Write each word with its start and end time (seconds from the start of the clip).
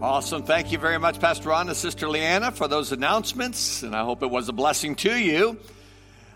Awesome. 0.00 0.44
Thank 0.44 0.70
you 0.70 0.78
very 0.78 0.96
much, 0.96 1.18
Pastor 1.18 1.48
Ron 1.48 1.66
and 1.66 1.76
Sister 1.76 2.08
Leanna, 2.08 2.52
for 2.52 2.68
those 2.68 2.92
announcements, 2.92 3.82
and 3.82 3.96
I 3.96 4.04
hope 4.04 4.22
it 4.22 4.30
was 4.30 4.48
a 4.48 4.52
blessing 4.52 4.94
to 4.94 5.12
you. 5.12 5.58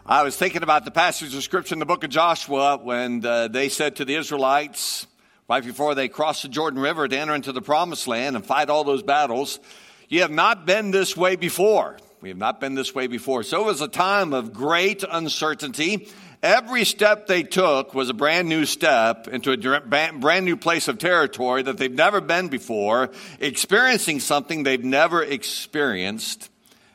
I 0.05 0.25
was 0.25 0.37
thinking 0.37 0.65
about 0.65 0.85
the 0.85 0.91
passage 0.91 1.33
of 1.33 1.45
Scripture 1.45 1.77
in 1.77 1.79
the 1.79 1.87
book 1.87 2.03
of 2.03 2.11
Joshua 2.11 2.77
when 2.79 3.25
uh, 3.25 3.47
they 3.47 3.69
said 3.69 3.95
to 3.97 4.05
the 4.05 4.17
Israelites, 4.17 5.07
right 5.49 5.65
before 5.65 5.95
they 5.95 6.09
crossed 6.09 6.43
the 6.43 6.49
Jordan 6.49 6.81
River 6.81 7.07
to 7.07 7.17
enter 7.17 7.37
into 7.37 7.53
the 7.53 7.63
promised 7.63 8.09
land 8.09 8.35
and 8.35 8.45
fight 8.45 8.69
all 8.69 8.83
those 8.83 9.05
battles, 9.05 9.61
You 10.09 10.23
have 10.23 10.33
not 10.33 10.67
been 10.67 10.91
this 10.91 11.17
way 11.17 11.37
before. 11.37 11.99
We 12.21 12.31
have 12.31 12.39
not 12.39 12.59
been 12.59 12.75
this 12.75 12.93
way 12.93 13.07
before. 13.07 13.45
So 13.45 13.61
it 13.61 13.67
was 13.67 13.81
a 13.81 13.87
time 13.87 14.33
of 14.33 14.53
great 14.53 15.05
uncertainty 15.09 16.09
Every 16.43 16.85
step 16.85 17.29
they 17.29 17.45
took 17.45 17.95
was 17.95 18.09
a 18.09 18.15
brand 18.15 18.49
new 18.49 18.65
step 18.65 19.29
into 19.29 19.53
a 19.53 19.81
brand 19.81 20.45
new 20.45 20.57
place 20.57 20.89
of 20.89 20.99
territory 20.99 21.63
that 21.63 21.79
they've 21.79 21.93
never 21.93 22.21
been 22.21 22.49
before, 22.49 23.11
experiencing 23.39 24.19
something 24.19 24.65
they've 24.65 24.83
never 24.83 25.23
experienced. 25.23 26.51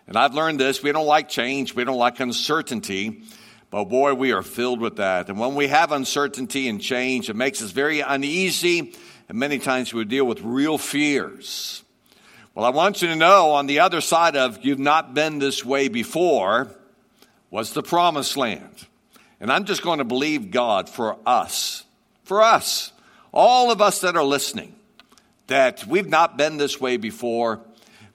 And 0.05 0.17
I've 0.17 0.33
learned 0.33 0.59
this 0.59 0.83
we 0.83 0.91
don't 0.91 1.05
like 1.05 1.29
change, 1.29 1.73
we 1.73 1.85
don't 1.85 1.97
like 1.97 2.19
uncertainty. 2.19 3.23
But 3.69 3.85
boy, 3.85 4.15
we 4.15 4.33
are 4.33 4.43
filled 4.43 4.81
with 4.81 4.97
that. 4.97 5.29
And 5.29 5.39
when 5.39 5.55
we 5.55 5.67
have 5.67 5.93
uncertainty 5.93 6.67
and 6.67 6.81
change, 6.81 7.29
it 7.29 7.35
makes 7.35 7.61
us 7.61 7.71
very 7.71 8.01
uneasy. 8.01 8.93
And 9.29 9.37
many 9.37 9.59
times 9.59 9.93
we 9.93 10.03
deal 10.03 10.25
with 10.25 10.41
real 10.41 10.77
fears. 10.77 11.83
Well, 12.53 12.65
I 12.65 12.69
want 12.69 13.01
you 13.01 13.09
to 13.09 13.15
know 13.15 13.51
on 13.51 13.67
the 13.67 13.79
other 13.79 14.01
side 14.01 14.35
of 14.35 14.65
you've 14.65 14.79
not 14.79 15.13
been 15.13 15.39
this 15.39 15.63
way 15.63 15.87
before 15.87 16.69
was 17.49 17.73
the 17.73 17.83
promised 17.83 18.35
land. 18.35 18.87
And 19.39 19.51
I'm 19.51 19.65
just 19.65 19.83
going 19.83 19.99
to 19.99 20.03
believe 20.03 20.51
God 20.51 20.89
for 20.89 21.17
us, 21.25 21.83
for 22.23 22.41
us, 22.41 22.91
all 23.31 23.71
of 23.71 23.81
us 23.81 24.01
that 24.01 24.15
are 24.15 24.23
listening, 24.23 24.73
that 25.47 25.85
we've 25.85 26.09
not 26.09 26.37
been 26.37 26.57
this 26.57 26.81
way 26.81 26.97
before, 26.97 27.61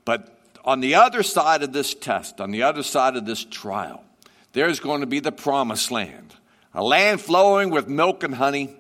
but 0.05 0.37
on 0.65 0.81
the 0.81 0.97
other 0.97 1.23
side 1.23 1.63
of 1.63 1.73
this 1.73 1.95
test, 1.95 2.41
on 2.41 2.51
the 2.51 2.63
other 2.65 2.83
side 2.83 3.17
of 3.17 3.25
this 3.25 3.45
trial, 3.45 4.05
there's 4.53 4.81
going 4.81 5.01
to 5.01 5.07
be 5.07 5.21
the 5.21 5.33
promised 5.33 5.91
land, 5.91 6.35
a 6.75 6.83
land 6.83 7.21
flowing 7.21 7.71
with 7.71 7.89
milk 7.89 8.23
and 8.23 8.35
honey, 8.35 8.75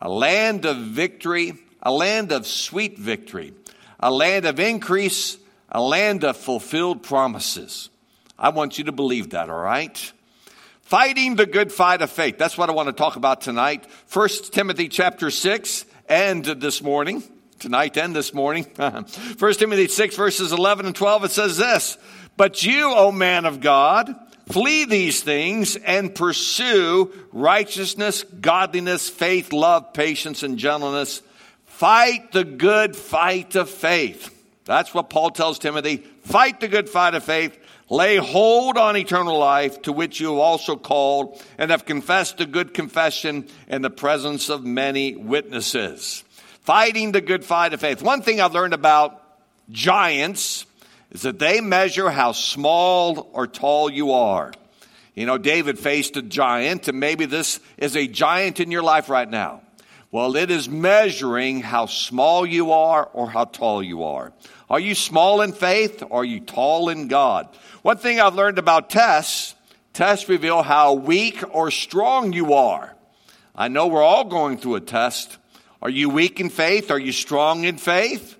a 0.00 0.08
land 0.08 0.64
of 0.64 0.76
victory, 0.76 1.54
a 1.82 1.90
land 1.90 2.32
of 2.32 2.46
sweet 2.46 2.98
victory, 2.98 3.52
a 4.00 4.10
land 4.10 4.44
of 4.44 4.60
increase, 4.60 5.38
a 5.70 5.80
land 5.80 6.24
of 6.24 6.36
fulfilled 6.36 7.02
promises. 7.02 7.88
I 8.38 8.50
want 8.50 8.78
you 8.78 8.84
to 8.84 8.92
believe 8.92 9.30
that, 9.30 9.48
all 9.48 9.60
right? 9.60 10.12
Fighting 10.86 11.34
the 11.34 11.46
good 11.46 11.72
fight 11.72 12.00
of 12.00 12.12
faith. 12.12 12.38
That's 12.38 12.56
what 12.56 12.70
I 12.70 12.72
want 12.72 12.86
to 12.86 12.92
talk 12.92 13.16
about 13.16 13.40
tonight. 13.40 13.90
First 14.06 14.52
Timothy 14.52 14.88
chapter 14.88 15.32
6 15.32 15.84
and 16.08 16.44
this 16.44 16.80
morning. 16.80 17.24
Tonight 17.58 17.96
and 17.96 18.14
this 18.14 18.32
morning. 18.32 18.62
First 19.36 19.58
Timothy 19.58 19.88
6 19.88 20.14
verses 20.14 20.52
11 20.52 20.86
and 20.86 20.94
12 20.94 21.24
it 21.24 21.30
says 21.32 21.56
this, 21.56 21.98
But 22.36 22.62
you, 22.62 22.92
O 22.94 23.10
man 23.10 23.46
of 23.46 23.60
God, 23.60 24.14
flee 24.48 24.84
these 24.84 25.24
things 25.24 25.74
and 25.74 26.14
pursue 26.14 27.12
righteousness, 27.32 28.22
godliness, 28.22 29.08
faith, 29.10 29.52
love, 29.52 29.92
patience, 29.92 30.44
and 30.44 30.56
gentleness. 30.56 31.20
Fight 31.64 32.30
the 32.30 32.44
good 32.44 32.94
fight 32.94 33.56
of 33.56 33.68
faith. 33.68 34.32
That's 34.66 34.94
what 34.94 35.10
Paul 35.10 35.30
tells 35.30 35.58
Timothy. 35.58 35.96
Fight 35.96 36.60
the 36.60 36.68
good 36.68 36.88
fight 36.88 37.16
of 37.16 37.24
faith. 37.24 37.58
Lay 37.88 38.16
hold 38.16 38.76
on 38.76 38.96
eternal 38.96 39.38
life 39.38 39.82
to 39.82 39.92
which 39.92 40.18
you 40.20 40.28
have 40.30 40.38
also 40.38 40.76
called 40.76 41.40
and 41.56 41.70
have 41.70 41.84
confessed 41.84 42.40
a 42.40 42.46
good 42.46 42.74
confession 42.74 43.46
in 43.68 43.82
the 43.82 43.90
presence 43.90 44.48
of 44.48 44.64
many 44.64 45.14
witnesses. 45.14 46.24
Fighting 46.62 47.12
the 47.12 47.20
good 47.20 47.44
fight 47.44 47.72
of 47.72 47.80
faith. 47.80 48.02
One 48.02 48.22
thing 48.22 48.40
I've 48.40 48.54
learned 48.54 48.74
about 48.74 49.22
giants 49.70 50.66
is 51.12 51.22
that 51.22 51.38
they 51.38 51.60
measure 51.60 52.10
how 52.10 52.32
small 52.32 53.30
or 53.32 53.46
tall 53.46 53.88
you 53.88 54.12
are. 54.12 54.52
You 55.14 55.24
know, 55.24 55.38
David 55.38 55.78
faced 55.78 56.16
a 56.16 56.22
giant, 56.22 56.88
and 56.88 56.98
maybe 56.98 57.24
this 57.24 57.60
is 57.78 57.96
a 57.96 58.06
giant 58.06 58.58
in 58.58 58.70
your 58.72 58.82
life 58.82 59.08
right 59.08 59.30
now. 59.30 59.62
Well, 60.10 60.36
it 60.36 60.50
is 60.50 60.68
measuring 60.68 61.60
how 61.60 61.86
small 61.86 62.44
you 62.44 62.72
are 62.72 63.04
or 63.12 63.30
how 63.30 63.44
tall 63.44 63.82
you 63.82 64.04
are. 64.04 64.32
Are 64.68 64.80
you 64.80 64.94
small 64.94 65.42
in 65.42 65.52
faith 65.52 66.02
or 66.02 66.22
are 66.22 66.24
you 66.24 66.40
tall 66.40 66.88
in 66.88 67.08
God? 67.08 67.48
One 67.82 67.98
thing 67.98 68.20
I've 68.20 68.34
learned 68.34 68.58
about 68.58 68.90
tests, 68.90 69.54
tests 69.92 70.28
reveal 70.28 70.62
how 70.62 70.94
weak 70.94 71.42
or 71.54 71.70
strong 71.70 72.32
you 72.32 72.54
are. 72.54 72.94
I 73.54 73.68
know 73.68 73.86
we're 73.86 74.02
all 74.02 74.24
going 74.24 74.58
through 74.58 74.76
a 74.76 74.80
test. 74.80 75.38
Are 75.80 75.90
you 75.90 76.10
weak 76.10 76.40
in 76.40 76.50
faith? 76.50 76.90
Are 76.90 76.98
you 76.98 77.12
strong 77.12 77.64
in 77.64 77.78
faith? 77.78 78.36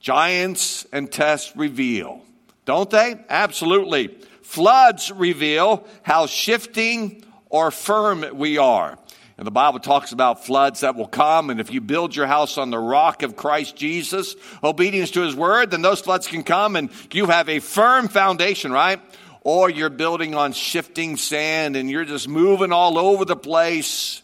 Giants 0.00 0.86
and 0.90 1.12
tests 1.12 1.54
reveal, 1.54 2.22
don't 2.64 2.88
they? 2.90 3.22
Absolutely. 3.28 4.08
Floods 4.42 5.12
reveal 5.12 5.86
how 6.02 6.26
shifting 6.26 7.24
or 7.50 7.70
firm 7.70 8.24
we 8.34 8.58
are. 8.58 8.98
And 9.42 9.46
the 9.48 9.50
Bible 9.50 9.80
talks 9.80 10.12
about 10.12 10.44
floods 10.44 10.82
that 10.82 10.94
will 10.94 11.08
come. 11.08 11.50
And 11.50 11.58
if 11.58 11.72
you 11.72 11.80
build 11.80 12.14
your 12.14 12.28
house 12.28 12.58
on 12.58 12.70
the 12.70 12.78
rock 12.78 13.24
of 13.24 13.34
Christ 13.34 13.74
Jesus, 13.74 14.36
obedience 14.62 15.10
to 15.10 15.22
his 15.22 15.34
word, 15.34 15.72
then 15.72 15.82
those 15.82 16.00
floods 16.00 16.28
can 16.28 16.44
come 16.44 16.76
and 16.76 16.90
you 17.10 17.26
have 17.26 17.48
a 17.48 17.58
firm 17.58 18.06
foundation, 18.06 18.70
right? 18.70 19.00
Or 19.40 19.68
you're 19.68 19.90
building 19.90 20.36
on 20.36 20.52
shifting 20.52 21.16
sand 21.16 21.74
and 21.74 21.90
you're 21.90 22.04
just 22.04 22.28
moving 22.28 22.70
all 22.70 22.96
over 22.96 23.24
the 23.24 23.34
place. 23.34 24.22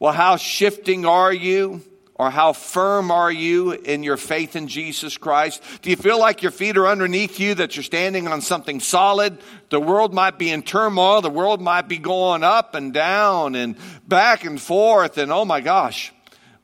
Well, 0.00 0.12
how 0.12 0.34
shifting 0.34 1.06
are 1.06 1.32
you? 1.32 1.80
Or 2.18 2.30
how 2.30 2.52
firm 2.52 3.12
are 3.12 3.30
you 3.30 3.70
in 3.70 4.02
your 4.02 4.16
faith 4.16 4.56
in 4.56 4.66
Jesus 4.66 5.16
Christ? 5.16 5.62
Do 5.82 5.90
you 5.90 5.96
feel 5.96 6.18
like 6.18 6.42
your 6.42 6.50
feet 6.50 6.76
are 6.76 6.88
underneath 6.88 7.38
you, 7.38 7.54
that 7.54 7.76
you're 7.76 7.84
standing 7.84 8.26
on 8.26 8.40
something 8.40 8.80
solid? 8.80 9.38
The 9.70 9.78
world 9.78 10.12
might 10.12 10.36
be 10.36 10.50
in 10.50 10.62
turmoil. 10.62 11.22
The 11.22 11.30
world 11.30 11.60
might 11.60 11.86
be 11.86 11.98
going 11.98 12.42
up 12.42 12.74
and 12.74 12.92
down 12.92 13.54
and 13.54 13.76
back 14.06 14.44
and 14.44 14.60
forth. 14.60 15.16
And 15.16 15.30
oh 15.30 15.44
my 15.44 15.60
gosh. 15.60 16.12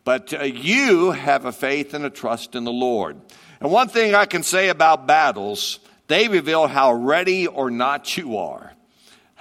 But 0.02 0.34
uh, 0.34 0.42
you 0.42 1.12
have 1.12 1.44
a 1.44 1.52
faith 1.52 1.94
and 1.94 2.04
a 2.04 2.10
trust 2.10 2.56
in 2.56 2.64
the 2.64 2.72
Lord. 2.72 3.16
And 3.60 3.70
one 3.70 3.88
thing 3.88 4.12
I 4.12 4.26
can 4.26 4.42
say 4.42 4.70
about 4.70 5.06
battles, 5.06 5.78
they 6.08 6.26
reveal 6.26 6.66
how 6.66 6.92
ready 6.94 7.46
or 7.46 7.70
not 7.70 8.16
you 8.16 8.38
are 8.38 8.72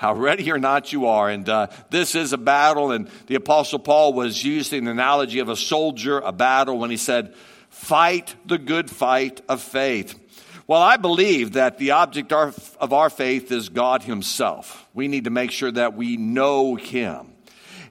how 0.03 0.13
ready 0.13 0.51
or 0.51 0.57
not 0.57 0.91
you 0.91 1.05
are. 1.05 1.29
And 1.29 1.47
uh, 1.47 1.67
this 1.89 2.13
is 2.13 2.33
a 2.33 2.37
battle. 2.37 2.91
And 2.91 3.09
the 3.27 3.35
Apostle 3.35 3.79
Paul 3.79 4.11
was 4.11 4.43
using 4.43 4.83
the 4.83 4.91
analogy 4.91 5.39
of 5.39 5.47
a 5.47 5.55
soldier, 5.55 6.19
a 6.19 6.33
battle, 6.33 6.77
when 6.77 6.89
he 6.89 6.97
said, 6.97 7.33
Fight 7.69 8.35
the 8.45 8.57
good 8.57 8.89
fight 8.89 9.39
of 9.47 9.61
faith. 9.61 10.19
Well, 10.67 10.81
I 10.81 10.97
believe 10.97 11.53
that 11.53 11.77
the 11.77 11.91
object 11.91 12.33
of 12.33 12.91
our 12.91 13.09
faith 13.09 13.49
is 13.49 13.69
God 13.69 14.03
Himself. 14.03 14.85
We 14.93 15.07
need 15.07 15.23
to 15.23 15.29
make 15.29 15.51
sure 15.51 15.71
that 15.71 15.95
we 15.95 16.17
know 16.17 16.75
Him. 16.75 17.27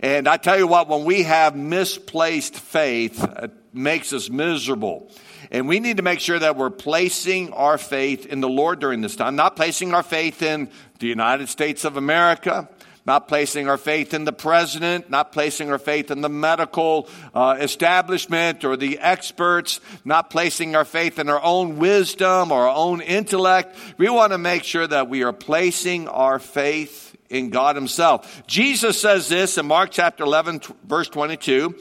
And 0.01 0.29
I 0.29 0.37
tell 0.37 0.59
you 0.59 0.67
what, 0.67 0.91
when 0.91 1.05
we 1.05 1.23
have 1.23 1.57
misplaced 1.57 2.57
faith, 2.57 3.25
it 3.43 3.53
makes 3.73 4.13
us 4.13 4.29
miserable. 4.29 5.11
And 5.53 5.69
we 5.69 5.81
need 5.81 5.99
to 5.99 6.03
make 6.03 6.21
sure 6.21 6.39
that 6.39 6.57
we're 6.57 6.71
placing 6.71 7.53
our 7.53 7.77
faith 7.77 8.25
in 8.25 8.41
the 8.41 8.49
Lord 8.49 8.81
during 8.81 9.03
this 9.03 9.17
time, 9.17 9.37
not 9.37 9.55
placing 9.55 9.93
our 9.93 10.03
faith 10.03 10.41
in 10.41 10.71
the 10.99 11.07
United 11.07 11.51
States 11.51 11.85
of 11.85 11.99
America, 11.99 12.71
not 13.05 13.29
placing 13.29 13.69
our 13.69 13.77
faith 13.77 14.15
in 14.15 14.25
the 14.25 14.33
president, 14.33 15.11
not 15.11 15.31
placing 15.31 15.71
our 15.71 15.79
faith 15.79 16.11
in 16.11 16.23
the 16.23 16.31
medical 16.31 17.07
uh, 17.35 17.59
establishment 17.61 18.65
or 18.65 18.79
the 18.79 18.99
experts, 18.99 19.81
not 20.07 20.31
placing 20.31 20.75
our 20.75 20.87
faith 20.87 21.19
in 21.19 21.29
our 21.29 21.43
own 21.43 21.79
wisdom 21.79 22.51
or 22.51 22.69
our 22.69 22.75
own 22.75 23.03
intellect. 23.03 23.77
We 23.99 24.09
want 24.09 24.33
to 24.33 24.39
make 24.39 24.65
sure 24.65 24.87
that 24.87 25.11
we 25.11 25.23
are 25.23 25.35
placing 25.35 26.09
our 26.09 26.39
faith 26.39 27.15
in 27.29 27.51
God 27.51 27.77
Himself. 27.77 28.43
Jesus 28.47 28.99
says 28.99 29.29
this 29.29 29.59
in 29.59 29.67
Mark 29.67 29.91
chapter 29.91 30.25
11, 30.25 30.63
verse 30.87 31.11
22 31.11 31.75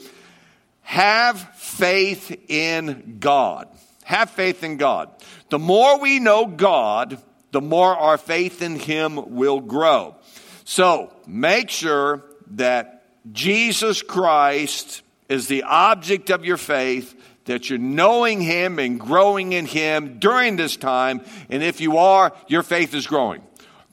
have 0.82 1.40
faith 1.54 2.34
in 2.48 3.16
God. 3.18 3.68
Have 4.04 4.30
faith 4.30 4.62
in 4.62 4.76
God. 4.76 5.10
The 5.48 5.58
more 5.58 5.98
we 5.98 6.18
know 6.18 6.46
God, 6.46 7.18
the 7.50 7.60
more 7.60 7.96
our 7.96 8.18
faith 8.18 8.62
in 8.62 8.76
Him 8.76 9.34
will 9.34 9.60
grow. 9.60 10.16
So 10.64 11.12
make 11.26 11.70
sure 11.70 12.22
that 12.52 13.04
Jesus 13.32 14.02
Christ 14.02 15.02
is 15.28 15.48
the 15.48 15.62
object 15.62 16.30
of 16.30 16.44
your 16.44 16.56
faith, 16.56 17.18
that 17.44 17.70
you're 17.70 17.78
knowing 17.78 18.40
Him 18.40 18.78
and 18.78 18.98
growing 18.98 19.52
in 19.52 19.66
Him 19.66 20.18
during 20.18 20.56
this 20.56 20.76
time. 20.76 21.22
And 21.48 21.62
if 21.62 21.80
you 21.80 21.98
are, 21.98 22.32
your 22.48 22.62
faith 22.62 22.94
is 22.94 23.06
growing. 23.06 23.42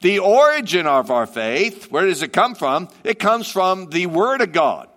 The 0.02 0.20
origin 0.20 0.88
of 0.88 1.12
our 1.12 1.28
faith, 1.28 1.92
where 1.92 2.06
does 2.06 2.24
it 2.24 2.34
come 2.34 2.56
from? 2.56 2.90
It 3.04 3.20
comes 3.20 3.50
from 3.50 3.90
the 3.90 4.08
Word 4.08 4.42
of 4.42 4.52
God. 4.52 4.90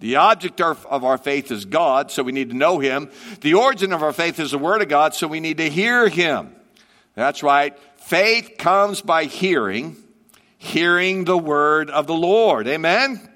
The 0.00 0.16
object 0.16 0.60
of 0.60 0.86
our 0.86 1.18
faith 1.18 1.50
is 1.50 1.64
God, 1.64 2.10
so 2.10 2.22
we 2.22 2.32
need 2.32 2.50
to 2.50 2.56
know 2.56 2.78
Him. 2.78 3.10
The 3.40 3.54
origin 3.54 3.92
of 3.92 4.02
our 4.02 4.12
faith 4.12 4.38
is 4.38 4.52
the 4.52 4.58
Word 4.58 4.80
of 4.80 4.88
God, 4.88 5.14
so 5.14 5.26
we 5.26 5.40
need 5.40 5.56
to 5.56 5.68
hear 5.68 6.08
Him. 6.08 6.54
That's 7.14 7.42
right. 7.42 7.76
Faith 7.96 8.52
comes 8.58 9.02
by 9.02 9.24
hearing, 9.24 9.96
hearing 10.56 11.24
the 11.24 11.36
Word 11.36 11.90
of 11.90 12.06
the 12.06 12.14
Lord. 12.14 12.68
Amen? 12.68 13.28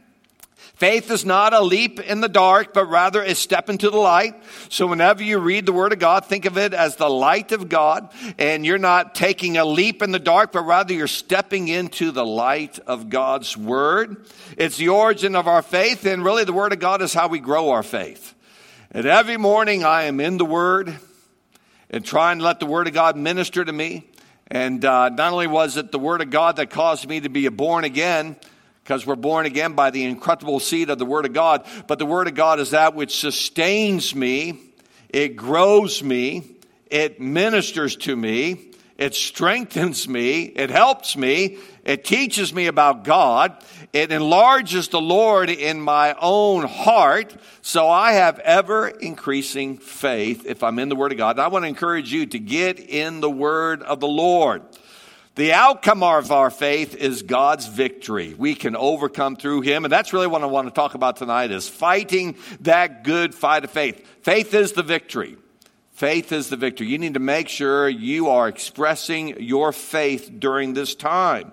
Faith 0.83 1.13
is 1.13 1.25
not 1.25 1.55
a 1.55 1.61
leap 1.61 2.01
in 2.01 2.21
the 2.21 2.29
dark, 2.29 2.75
but 2.75 2.87
rather 2.87 3.23
a 3.23 3.37
step 3.37 3.71
into 3.71 3.89
the 3.89 3.99
light. 3.99 4.35
So 4.69 4.89
whenever 4.89 5.23
you 5.23 5.39
read 5.39 5.65
the 5.65 5.73
Word 5.73 5.93
of 5.93 6.01
God, 6.01 6.27
think 6.27 6.45
of 6.45 6.59
it 6.59 6.75
as 6.75 6.97
the 6.97 7.09
light 7.09 7.53
of 7.53 7.69
God, 7.69 8.13
and 8.37 8.67
you're 8.67 8.79
not 8.79 9.15
taking 9.15 9.57
a 9.57 9.65
leap 9.65 10.03
in 10.03 10.11
the 10.11 10.19
dark, 10.19 10.51
but 10.51 10.63
rather 10.63 10.93
you're 10.93 11.07
stepping 11.07 11.69
into 11.69 12.11
the 12.11 12.27
light 12.27 12.81
of 12.81 13.11
God's 13.11 13.57
Word. 13.57 14.27
It's 14.59 14.77
the 14.77 14.89
origin 14.89 15.37
of 15.37 15.47
our 15.47 15.63
faith, 15.63 16.05
and 16.05 16.25
really 16.25 16.43
the 16.43 16.53
Word 16.53 16.73
of 16.73 16.81
God 16.81 17.01
is 17.01 17.15
how 17.15 17.29
we 17.29 17.39
grow 17.39 17.71
our 17.71 17.85
faith. 17.85 18.35
And 18.91 19.07
every 19.07 19.37
morning 19.37 19.85
I 19.85 20.07
am 20.07 20.19
in 20.19 20.37
the 20.37 20.45
Word 20.45 20.99
and 21.91 22.05
trying 22.05 22.39
to 22.39 22.45
let 22.45 22.59
the 22.59 22.67
Word 22.67 22.89
of 22.89 22.93
God 22.93 23.17
minister 23.17 23.65
to 23.65 23.73
me. 23.73 24.11
And 24.49 24.85
uh, 24.85 25.11
not 25.11 25.33
only 25.33 25.47
was 25.47 25.77
it 25.77 25.93
the 25.93 26.01
Word 26.01 26.23
of 26.23 26.31
God 26.31 26.57
that 26.57 26.71
caused 26.71 27.09
me 27.09 27.21
to 27.21 27.29
be 27.29 27.47
born 27.51 27.85
again, 27.85 28.35
because 28.83 29.07
we're 29.07 29.15
born 29.15 29.47
again 29.47 29.75
by 29.75 29.91
the 29.91 30.05
incredible 30.05 30.59
seed 30.61 30.91
of 30.91 30.99
the 30.99 31.07
Word 31.07 31.25
of 31.25 31.33
God. 31.33 31.67
But 31.87 31.99
the 31.99 32.07
Word 32.07 32.29
of 32.29 32.35
God 32.35 32.59
is 32.61 32.71
that 32.71 32.95
which 32.95 33.17
sustains 33.17 34.15
me, 34.15 34.59
it 35.09 35.37
grows 35.37 36.03
me, 36.03 36.57
it 36.91 37.21
ministers 37.21 37.97
to 37.97 38.17
me, 38.17 38.73
it 38.99 39.15
strengthens 39.15 40.09
me, 40.09 40.43
it 40.43 40.71
helps 40.71 41.17
me, 41.17 41.59
it 41.85 42.05
teaches 42.05 42.53
me 42.53 42.67
about 42.67 43.05
God, 43.05 43.57
it 43.93 44.13
enlarges 44.13 44.89
the 44.89 45.01
Lord 45.01 45.49
in 45.51 45.81
my 45.81 46.15
own 46.21 46.65
heart, 46.65 47.35
so 47.63 47.89
I 47.89 48.13
have 48.13 48.39
ever 48.41 48.89
increasing 48.89 49.79
faith 49.79 50.45
if 50.47 50.63
I'm 50.63 50.79
in 50.79 50.89
the 50.89 50.97
Word 50.97 51.13
of 51.13 51.19
God. 51.19 51.37
And 51.37 51.41
I 51.41 51.49
want 51.49 51.65
to 51.65 51.69
encourage 51.69 52.13
you 52.13 52.27
to 52.27 52.39
get 52.39 52.81
in 52.81 53.21
the 53.21 53.31
Word 53.31 53.83
of 53.83 54.01
the 54.01 54.09
Lord. 54.09 54.63
The 55.35 55.55
outcome 55.55 56.03
of 56.03 56.31
our 56.31 56.51
faith 56.51 56.95
is 56.95 57.23
God's 57.23 57.67
victory. 57.67 58.35
We 58.37 58.55
can 58.55 58.77
overcome 58.77 59.37
through 59.37 59.63
Him. 59.63 59.87
And 59.87 59.93
that's 59.93 60.13
really 60.13 60.27
what 60.27 60.43
I 60.43 60.47
want 60.47 60.69
to 60.69 60.75
talk 60.75 60.95
about 60.95 61.17
tonight 61.17 61.51
is 61.51 61.67
fighting 61.67 62.37
that 62.61 63.03
good 63.03 63.35
fight 63.35 63.65
of 63.65 63.71
faith. 63.71 64.07
Faith 64.21 64.53
is 64.53 64.73
the 64.73 64.83
victory. 64.83 65.39
Faith 65.93 66.33
is 66.33 66.51
the 66.51 66.57
victory. 66.57 66.89
You 66.89 66.99
need 66.99 67.15
to 67.15 67.21
make 67.21 67.49
sure 67.49 67.89
you 67.89 68.29
are 68.29 68.47
expressing 68.47 69.41
your 69.41 69.73
faith 69.73 70.31
during 70.39 70.75
this 70.75 70.95
time. 70.95 71.53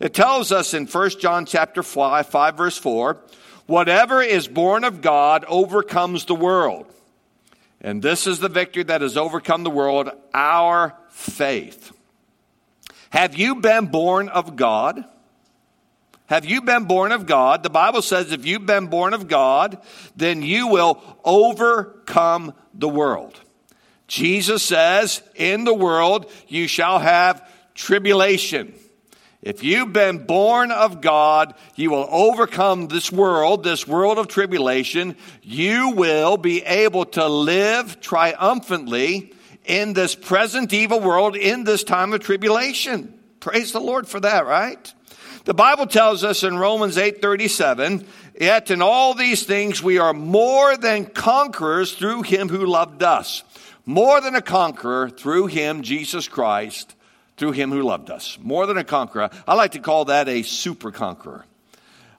It 0.00 0.12
tells 0.12 0.52
us 0.52 0.74
in 0.74 0.86
1 0.86 1.10
John 1.18 1.46
chapter 1.46 1.82
5, 1.82 2.26
5 2.26 2.56
verse 2.56 2.76
4, 2.76 3.16
whatever 3.66 4.20
is 4.20 4.48
born 4.48 4.84
of 4.84 5.00
God 5.00 5.46
overcomes 5.48 6.26
the 6.26 6.34
world. 6.34 6.86
And 7.80 8.02
this 8.02 8.26
is 8.26 8.38
the 8.38 8.48
victory 8.50 8.82
that 8.82 9.00
has 9.00 9.16
overcome 9.16 9.64
the 9.64 9.70
world, 9.70 10.10
our 10.34 10.94
faith. 11.08 11.92
Have 13.10 13.36
you 13.36 13.56
been 13.56 13.86
born 13.86 14.28
of 14.28 14.56
God? 14.56 15.04
Have 16.26 16.44
you 16.44 16.60
been 16.60 16.84
born 16.84 17.12
of 17.12 17.24
God? 17.24 17.62
The 17.62 17.70
Bible 17.70 18.02
says 18.02 18.32
if 18.32 18.44
you've 18.44 18.66
been 18.66 18.88
born 18.88 19.14
of 19.14 19.28
God, 19.28 19.78
then 20.14 20.42
you 20.42 20.68
will 20.68 21.02
overcome 21.24 22.52
the 22.74 22.88
world. 22.88 23.40
Jesus 24.08 24.62
says, 24.62 25.22
in 25.34 25.64
the 25.64 25.74
world 25.74 26.30
you 26.46 26.68
shall 26.68 26.98
have 26.98 27.48
tribulation. 27.74 28.74
If 29.40 29.62
you've 29.62 29.92
been 29.92 30.26
born 30.26 30.70
of 30.70 31.00
God, 31.00 31.54
you 31.76 31.90
will 31.90 32.08
overcome 32.10 32.88
this 32.88 33.10
world, 33.10 33.62
this 33.62 33.86
world 33.86 34.18
of 34.18 34.28
tribulation. 34.28 35.16
You 35.42 35.90
will 35.90 36.36
be 36.36 36.62
able 36.62 37.04
to 37.06 37.26
live 37.26 38.00
triumphantly 38.00 39.32
in 39.68 39.92
this 39.92 40.16
present 40.16 40.72
evil 40.72 40.98
world 40.98 41.36
in 41.36 41.62
this 41.62 41.84
time 41.84 42.12
of 42.12 42.20
tribulation. 42.20 43.14
Praise 43.38 43.70
the 43.70 43.80
Lord 43.80 44.08
for 44.08 44.18
that, 44.18 44.46
right? 44.46 44.92
The 45.44 45.54
Bible 45.54 45.86
tells 45.86 46.24
us 46.24 46.42
in 46.42 46.58
Romans 46.58 46.98
8:37, 46.98 48.04
yet 48.38 48.70
in 48.70 48.82
all 48.82 49.14
these 49.14 49.44
things 49.44 49.82
we 49.82 49.98
are 49.98 50.12
more 50.12 50.76
than 50.76 51.06
conquerors 51.06 51.92
through 51.92 52.22
him 52.22 52.48
who 52.48 52.66
loved 52.66 53.02
us. 53.02 53.44
More 53.86 54.20
than 54.20 54.34
a 54.34 54.42
conqueror 54.42 55.08
through 55.08 55.46
him 55.46 55.82
Jesus 55.82 56.28
Christ, 56.28 56.94
through 57.36 57.52
him 57.52 57.70
who 57.70 57.82
loved 57.82 58.10
us. 58.10 58.38
More 58.42 58.66
than 58.66 58.76
a 58.76 58.84
conqueror. 58.84 59.30
I 59.46 59.54
like 59.54 59.72
to 59.72 59.78
call 59.78 60.06
that 60.06 60.28
a 60.28 60.42
super 60.42 60.90
conqueror. 60.90 61.46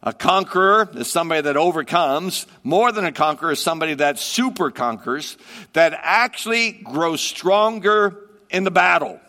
A 0.02 0.14
conqueror 0.14 0.90
is 0.94 1.12
somebody 1.12 1.42
that 1.42 1.58
overcomes. 1.58 2.48
More 2.64 2.92
than 2.92 3.04
a 3.06 3.12
conqueror 3.12 3.52
is 3.52 3.62
somebody 3.62 3.96
that 3.96 4.18
super 4.18 4.72
conquers, 4.72 5.38
that 5.74 5.94
actually 6.02 6.72
grows 6.72 7.20
stronger 7.20 8.30
in 8.50 8.64
the 8.64 8.72
battle. 8.72 9.20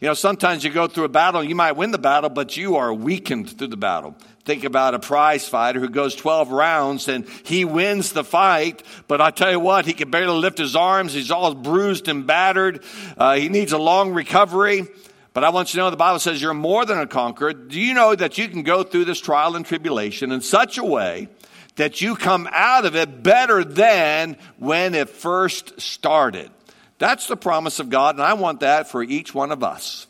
You 0.00 0.08
know, 0.08 0.14
sometimes 0.14 0.64
you 0.64 0.70
go 0.70 0.86
through 0.86 1.04
a 1.04 1.10
battle, 1.10 1.44
you 1.44 1.54
might 1.54 1.72
win 1.72 1.90
the 1.90 1.98
battle, 1.98 2.30
but 2.30 2.56
you 2.56 2.76
are 2.76 2.92
weakened 2.92 3.50
through 3.58 3.68
the 3.68 3.76
battle. 3.76 4.16
Think 4.44 4.64
about 4.64 4.94
a 4.94 4.98
prize 4.98 5.46
fighter 5.46 5.78
who 5.78 5.90
goes 5.90 6.14
12 6.14 6.50
rounds 6.50 7.08
and 7.08 7.28
he 7.44 7.66
wins 7.66 8.12
the 8.12 8.24
fight, 8.24 8.82
but 9.08 9.20
I 9.20 9.30
tell 9.30 9.50
you 9.50 9.60
what, 9.60 9.84
he 9.84 9.92
can 9.92 10.10
barely 10.10 10.38
lift 10.38 10.56
his 10.56 10.74
arms. 10.74 11.12
He's 11.12 11.30
all 11.30 11.54
bruised 11.54 12.08
and 12.08 12.26
battered. 12.26 12.82
Uh, 13.18 13.34
he 13.34 13.50
needs 13.50 13.72
a 13.72 13.78
long 13.78 14.14
recovery. 14.14 14.88
But 15.32 15.44
I 15.44 15.50
want 15.50 15.72
you 15.72 15.78
to 15.78 15.84
know 15.84 15.90
the 15.90 15.96
Bible 15.96 16.18
says 16.18 16.42
you're 16.42 16.54
more 16.54 16.84
than 16.84 16.98
a 16.98 17.06
conqueror. 17.06 17.52
Do 17.52 17.80
you 17.80 17.94
know 17.94 18.14
that 18.14 18.36
you 18.36 18.48
can 18.48 18.62
go 18.62 18.82
through 18.82 19.04
this 19.04 19.20
trial 19.20 19.54
and 19.54 19.64
tribulation 19.64 20.32
in 20.32 20.40
such 20.40 20.76
a 20.76 20.84
way 20.84 21.28
that 21.76 22.00
you 22.00 22.16
come 22.16 22.48
out 22.50 22.84
of 22.84 22.96
it 22.96 23.22
better 23.22 23.62
than 23.62 24.36
when 24.58 24.94
it 24.94 25.08
first 25.08 25.80
started? 25.80 26.50
That's 26.98 27.28
the 27.28 27.36
promise 27.36 27.78
of 27.78 27.90
God, 27.90 28.16
and 28.16 28.24
I 28.24 28.34
want 28.34 28.60
that 28.60 28.88
for 28.88 29.02
each 29.02 29.34
one 29.34 29.52
of 29.52 29.62
us. 29.62 30.06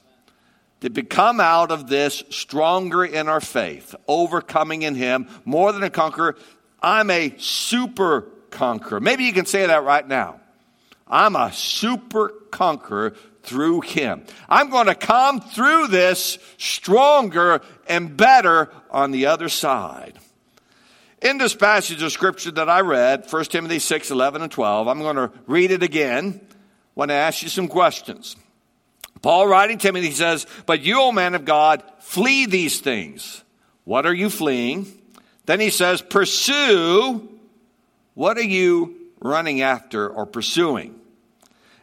To 0.81 0.89
become 0.89 1.39
out 1.39 1.71
of 1.71 1.89
this 1.89 2.25
stronger 2.31 3.05
in 3.05 3.29
our 3.29 3.41
faith, 3.41 3.95
overcoming 4.09 4.83
in 4.83 4.95
Him, 4.95 5.29
more 5.45 5.73
than 5.73 5.83
a 5.83 5.91
conqueror. 5.91 6.37
I'm 6.83 7.11
a 7.11 7.35
super 7.37 8.23
conqueror. 8.49 9.01
Maybe 9.01 9.25
you 9.25 9.35
can 9.35 9.45
say 9.45 9.67
that 9.67 9.85
right 9.85 10.07
now. 10.09 10.41
I'm 11.07 11.37
a 11.37 11.53
super 11.53 12.31
conqueror 12.51 13.15
through 13.43 13.83
him. 13.83 14.25
I'm 14.49 14.71
going 14.71 14.87
to 14.87 14.95
come 14.95 15.41
through 15.41 15.89
this 15.89 16.39
stronger 16.59 17.63
and 17.89 18.17
better 18.17 18.71
on 18.91 19.11
the 19.11 19.27
other 19.27 19.49
side. 19.49 20.19
In 21.23 21.39
this 21.39 21.55
passage 21.55 22.03
of 22.03 22.13
scripture 22.13 22.51
that 22.53 22.69
I 22.69 22.81
read, 22.81 23.27
1 23.31 23.45
Timothy 23.45 23.79
6, 23.79 24.11
11 24.11 24.43
and 24.43 24.51
12, 24.51 24.89
I'm 24.89 25.01
going 25.01 25.17
to 25.17 25.31
read 25.47 25.71
it 25.71 25.83
again 25.83 26.41
I 26.91 27.01
want 27.01 27.11
to 27.11 27.15
ask 27.15 27.43
you 27.43 27.49
some 27.49 27.69
questions. 27.69 28.37
Paul 29.23 29.47
writing 29.47 29.79
Timothy 29.79 30.11
says, 30.11 30.47
But 30.67 30.83
you, 30.83 31.01
O 31.01 31.13
man 31.13 31.35
of 31.35 31.45
God, 31.45 31.83
flee 32.01 32.47
these 32.47 32.81
things. 32.81 33.45
What 33.85 34.07
are 34.07 34.13
you 34.13 34.29
fleeing? 34.29 34.87
Then 35.47 35.61
he 35.61 35.71
says, 35.71 36.03
Pursue. 36.03 37.29
What 38.15 38.39
are 38.39 38.43
you 38.43 38.97
running 39.21 39.63
after 39.63 40.09
or 40.09 40.27
pursuing? 40.27 41.00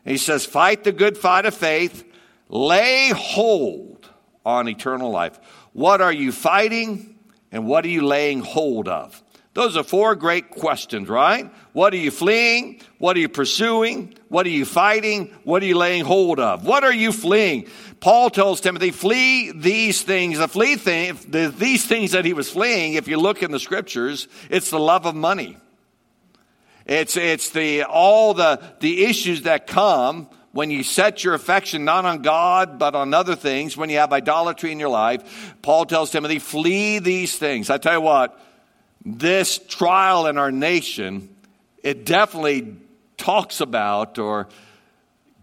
He 0.08 0.18
says, 0.18 0.46
Fight 0.46 0.84
the 0.84 0.92
good 0.92 1.18
fight 1.18 1.46
of 1.46 1.54
faith, 1.54 2.04
lay 2.50 3.10
hold 3.10 4.10
on 4.46 4.70
eternal 4.70 5.12
life. 5.12 5.40
What 5.74 6.02
are 6.02 6.14
you 6.14 6.32
fighting 6.32 7.18
and 7.52 7.68
what 7.68 7.86
are 7.86 7.90
you 7.90 8.06
laying 8.06 8.40
hold 8.40 8.88
of? 8.88 9.22
Those 9.54 9.76
are 9.76 9.84
four 9.84 10.14
great 10.16 10.52
questions, 10.52 11.10
right? 11.10 11.52
What 11.74 11.92
are 11.92 11.98
you 11.98 12.12
fleeing? 12.12 12.80
What 13.00 13.18
are 13.18 13.20
you 13.20 13.28
pursuing? 13.28 14.14
What 14.30 14.46
are 14.46 14.50
you 14.50 14.66
fighting? 14.66 15.34
What 15.44 15.64
are 15.64 15.66
you 15.66 15.76
laying 15.76 16.06
hold 16.06 16.40
of? 16.40 16.64
What 16.64 16.84
are 16.84 16.94
you 16.94 17.12
fleeing? 17.12 17.68
Paul 18.00 18.30
tells 18.30 18.62
Timothy, 18.62 18.92
flee 18.92 19.52
these 19.52 20.04
things. 20.04 20.38
The 20.38 20.48
flee 20.48 20.76
thing, 20.76 21.18
the, 21.28 21.50
these 21.50 21.88
things 21.88 22.12
that 22.12 22.24
he 22.24 22.34
was 22.34 22.52
fleeing, 22.52 22.94
if 22.94 23.08
you 23.08 23.18
look 23.18 23.42
in 23.42 23.50
the 23.50 23.60
scriptures, 23.60 24.28
it's 24.52 24.70
the 24.70 24.80
love 24.80 25.08
of 25.08 25.16
money. 25.16 25.58
It's, 26.88 27.18
it's 27.18 27.50
the, 27.50 27.84
all 27.84 28.34
the, 28.34 28.62
the 28.80 29.06
issues 29.06 29.44
that 29.44 29.68
come 29.68 30.30
when 30.54 30.72
you 30.72 30.84
set 30.84 31.24
your 31.24 31.34
affection 31.34 31.86
not 31.86 32.06
on 32.06 32.22
God, 32.22 32.80
but 32.80 32.96
on 32.96 33.14
other 33.14 33.36
things, 33.36 33.76
when 33.76 33.90
you 33.90 33.98
have 33.98 34.14
idolatry 34.14 34.72
in 34.72 34.80
your 34.80 34.90
life. 34.90 35.54
Paul 35.62 35.86
tells 35.86 36.10
Timothy, 36.10 36.40
flee 36.40 37.00
these 37.00 37.38
things. 37.38 37.70
I 37.70 37.78
tell 37.78 37.94
you 37.94 38.02
what, 38.02 38.40
this 39.06 39.58
trial 39.58 40.28
in 40.28 40.38
our 40.38 40.52
nation, 40.52 41.30
it 41.84 42.06
definitely 42.06 42.78
talks 43.18 43.62
about 43.62 44.18
or 44.18 44.48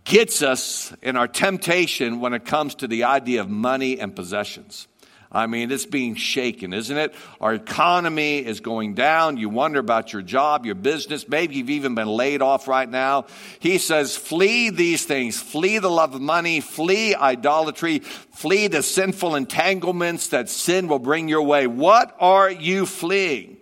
gets 0.04 0.42
us 0.42 0.92
in 1.02 1.16
our 1.16 1.28
temptation 1.28 2.20
when 2.20 2.34
it 2.34 2.44
comes 2.44 2.74
to 2.76 2.88
the 2.88 3.04
idea 3.04 3.40
of 3.40 3.48
money 3.48 4.00
and 4.00 4.16
possessions. 4.16 4.86
I 5.34 5.48
mean, 5.48 5.72
it's 5.72 5.84
being 5.84 6.14
shaken, 6.14 6.72
isn't 6.72 6.96
it? 6.96 7.12
Our 7.40 7.54
economy 7.54 8.38
is 8.38 8.60
going 8.60 8.94
down. 8.94 9.36
You 9.36 9.48
wonder 9.48 9.80
about 9.80 10.12
your 10.12 10.22
job, 10.22 10.64
your 10.64 10.76
business. 10.76 11.28
Maybe 11.28 11.56
you've 11.56 11.70
even 11.70 11.96
been 11.96 12.06
laid 12.06 12.40
off 12.40 12.68
right 12.68 12.88
now. 12.88 13.26
He 13.58 13.78
says, 13.78 14.16
flee 14.16 14.70
these 14.70 15.04
things. 15.04 15.40
Flee 15.40 15.78
the 15.78 15.90
love 15.90 16.14
of 16.14 16.20
money. 16.20 16.60
Flee 16.60 17.16
idolatry. 17.16 17.98
Flee 17.98 18.68
the 18.68 18.82
sinful 18.84 19.34
entanglements 19.34 20.28
that 20.28 20.48
sin 20.48 20.86
will 20.86 21.00
bring 21.00 21.26
your 21.28 21.42
way. 21.42 21.66
What 21.66 22.14
are 22.20 22.50
you 22.50 22.86
fleeing? 22.86 23.56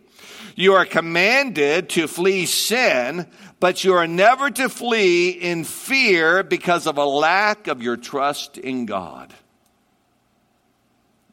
You 0.54 0.74
are 0.74 0.84
commanded 0.84 1.88
to 1.90 2.06
flee 2.06 2.44
sin, 2.44 3.26
but 3.60 3.84
you 3.84 3.94
are 3.94 4.06
never 4.06 4.50
to 4.50 4.68
flee 4.68 5.30
in 5.30 5.64
fear 5.64 6.42
because 6.42 6.86
of 6.86 6.98
a 6.98 7.04
lack 7.06 7.66
of 7.68 7.82
your 7.82 7.96
trust 7.96 8.58
in 8.58 8.84
God. 8.84 9.32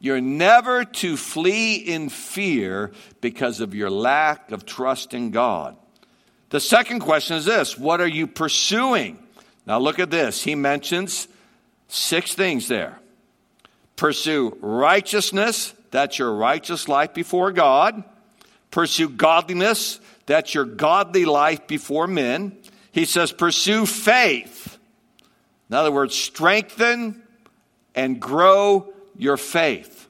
You're 0.00 0.22
never 0.22 0.84
to 0.84 1.16
flee 1.18 1.74
in 1.76 2.08
fear 2.08 2.90
because 3.20 3.60
of 3.60 3.74
your 3.74 3.90
lack 3.90 4.50
of 4.50 4.64
trust 4.64 5.12
in 5.12 5.30
God. 5.30 5.76
The 6.48 6.58
second 6.58 7.00
question 7.00 7.36
is 7.36 7.44
this 7.44 7.78
What 7.78 8.00
are 8.00 8.08
you 8.08 8.26
pursuing? 8.26 9.18
Now 9.66 9.78
look 9.78 9.98
at 9.98 10.10
this. 10.10 10.42
He 10.42 10.54
mentions 10.54 11.28
six 11.88 12.34
things 12.34 12.66
there. 12.66 12.98
Pursue 13.96 14.56
righteousness, 14.62 15.74
that's 15.90 16.18
your 16.18 16.34
righteous 16.34 16.88
life 16.88 17.12
before 17.12 17.52
God. 17.52 18.02
Pursue 18.70 19.10
godliness, 19.10 20.00
that's 20.24 20.54
your 20.54 20.64
godly 20.64 21.26
life 21.26 21.66
before 21.66 22.06
men. 22.06 22.56
He 22.92 23.04
says, 23.04 23.32
pursue 23.32 23.84
faith. 23.84 24.78
In 25.68 25.76
other 25.76 25.92
words, 25.92 26.14
strengthen 26.14 27.22
and 27.94 28.18
grow 28.18 28.92
your 29.20 29.36
faith. 29.36 30.08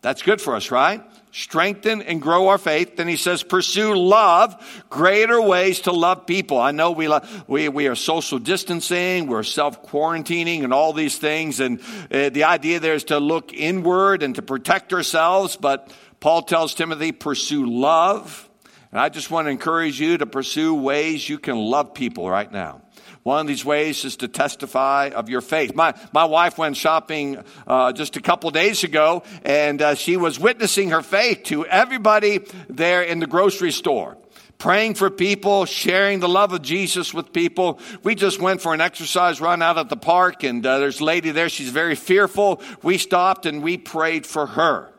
That's 0.00 0.22
good 0.22 0.40
for 0.40 0.56
us, 0.56 0.70
right? 0.70 1.02
strengthen 1.32 2.02
and 2.02 2.20
grow 2.22 2.48
our 2.48 2.58
faith. 2.58 2.96
Then 2.96 3.08
he 3.08 3.16
says, 3.16 3.42
pursue 3.42 3.94
love, 3.94 4.84
greater 4.88 5.40
ways 5.40 5.80
to 5.82 5.92
love 5.92 6.26
people. 6.26 6.58
I 6.60 6.70
know 6.70 6.92
we, 6.92 7.10
we, 7.46 7.68
we 7.68 7.88
are 7.88 7.94
social 7.94 8.38
distancing, 8.38 9.26
we're 9.26 9.42
self 9.42 9.82
quarantining 9.82 10.62
and 10.62 10.72
all 10.72 10.92
these 10.92 11.18
things. 11.18 11.58
And 11.58 11.80
uh, 12.12 12.28
the 12.28 12.44
idea 12.44 12.78
there 12.78 12.94
is 12.94 13.04
to 13.04 13.18
look 13.18 13.52
inward 13.52 14.22
and 14.22 14.34
to 14.36 14.42
protect 14.42 14.92
ourselves. 14.92 15.56
But 15.56 15.92
Paul 16.20 16.42
tells 16.42 16.74
Timothy, 16.74 17.12
pursue 17.12 17.66
love. 17.66 18.48
And 18.92 19.00
I 19.00 19.08
just 19.08 19.30
want 19.30 19.46
to 19.46 19.50
encourage 19.50 19.98
you 19.98 20.18
to 20.18 20.26
pursue 20.26 20.74
ways 20.74 21.26
you 21.26 21.38
can 21.38 21.56
love 21.56 21.94
people 21.94 22.28
right 22.28 22.50
now. 22.52 22.81
One 23.22 23.40
of 23.40 23.46
these 23.46 23.64
ways 23.64 24.04
is 24.04 24.16
to 24.16 24.28
testify 24.28 25.10
of 25.14 25.28
your 25.28 25.42
faith. 25.42 25.74
My, 25.74 25.94
my 26.12 26.24
wife 26.24 26.58
went 26.58 26.76
shopping 26.76 27.42
uh, 27.66 27.92
just 27.92 28.16
a 28.16 28.20
couple 28.20 28.50
days 28.50 28.82
ago, 28.82 29.22
and 29.44 29.80
uh, 29.80 29.94
she 29.94 30.16
was 30.16 30.40
witnessing 30.40 30.90
her 30.90 31.02
faith 31.02 31.44
to 31.44 31.64
everybody 31.66 32.40
there 32.68 33.02
in 33.02 33.20
the 33.20 33.28
grocery 33.28 33.70
store 33.70 34.16
praying 34.58 34.94
for 34.94 35.10
people, 35.10 35.64
sharing 35.64 36.20
the 36.20 36.28
love 36.28 36.52
of 36.52 36.62
Jesus 36.62 37.12
with 37.12 37.32
people. 37.32 37.80
We 38.04 38.14
just 38.14 38.40
went 38.40 38.60
for 38.60 38.72
an 38.72 38.80
exercise 38.80 39.40
run 39.40 39.60
out 39.60 39.76
at 39.76 39.88
the 39.88 39.96
park, 39.96 40.44
and 40.44 40.64
uh, 40.64 40.78
there's 40.78 41.00
a 41.00 41.04
lady 41.04 41.32
there. 41.32 41.48
She's 41.48 41.70
very 41.70 41.96
fearful. 41.96 42.62
We 42.80 42.96
stopped 42.96 43.44
and 43.44 43.60
we 43.60 43.76
prayed 43.76 44.24
for 44.24 44.46
her. 44.46 44.92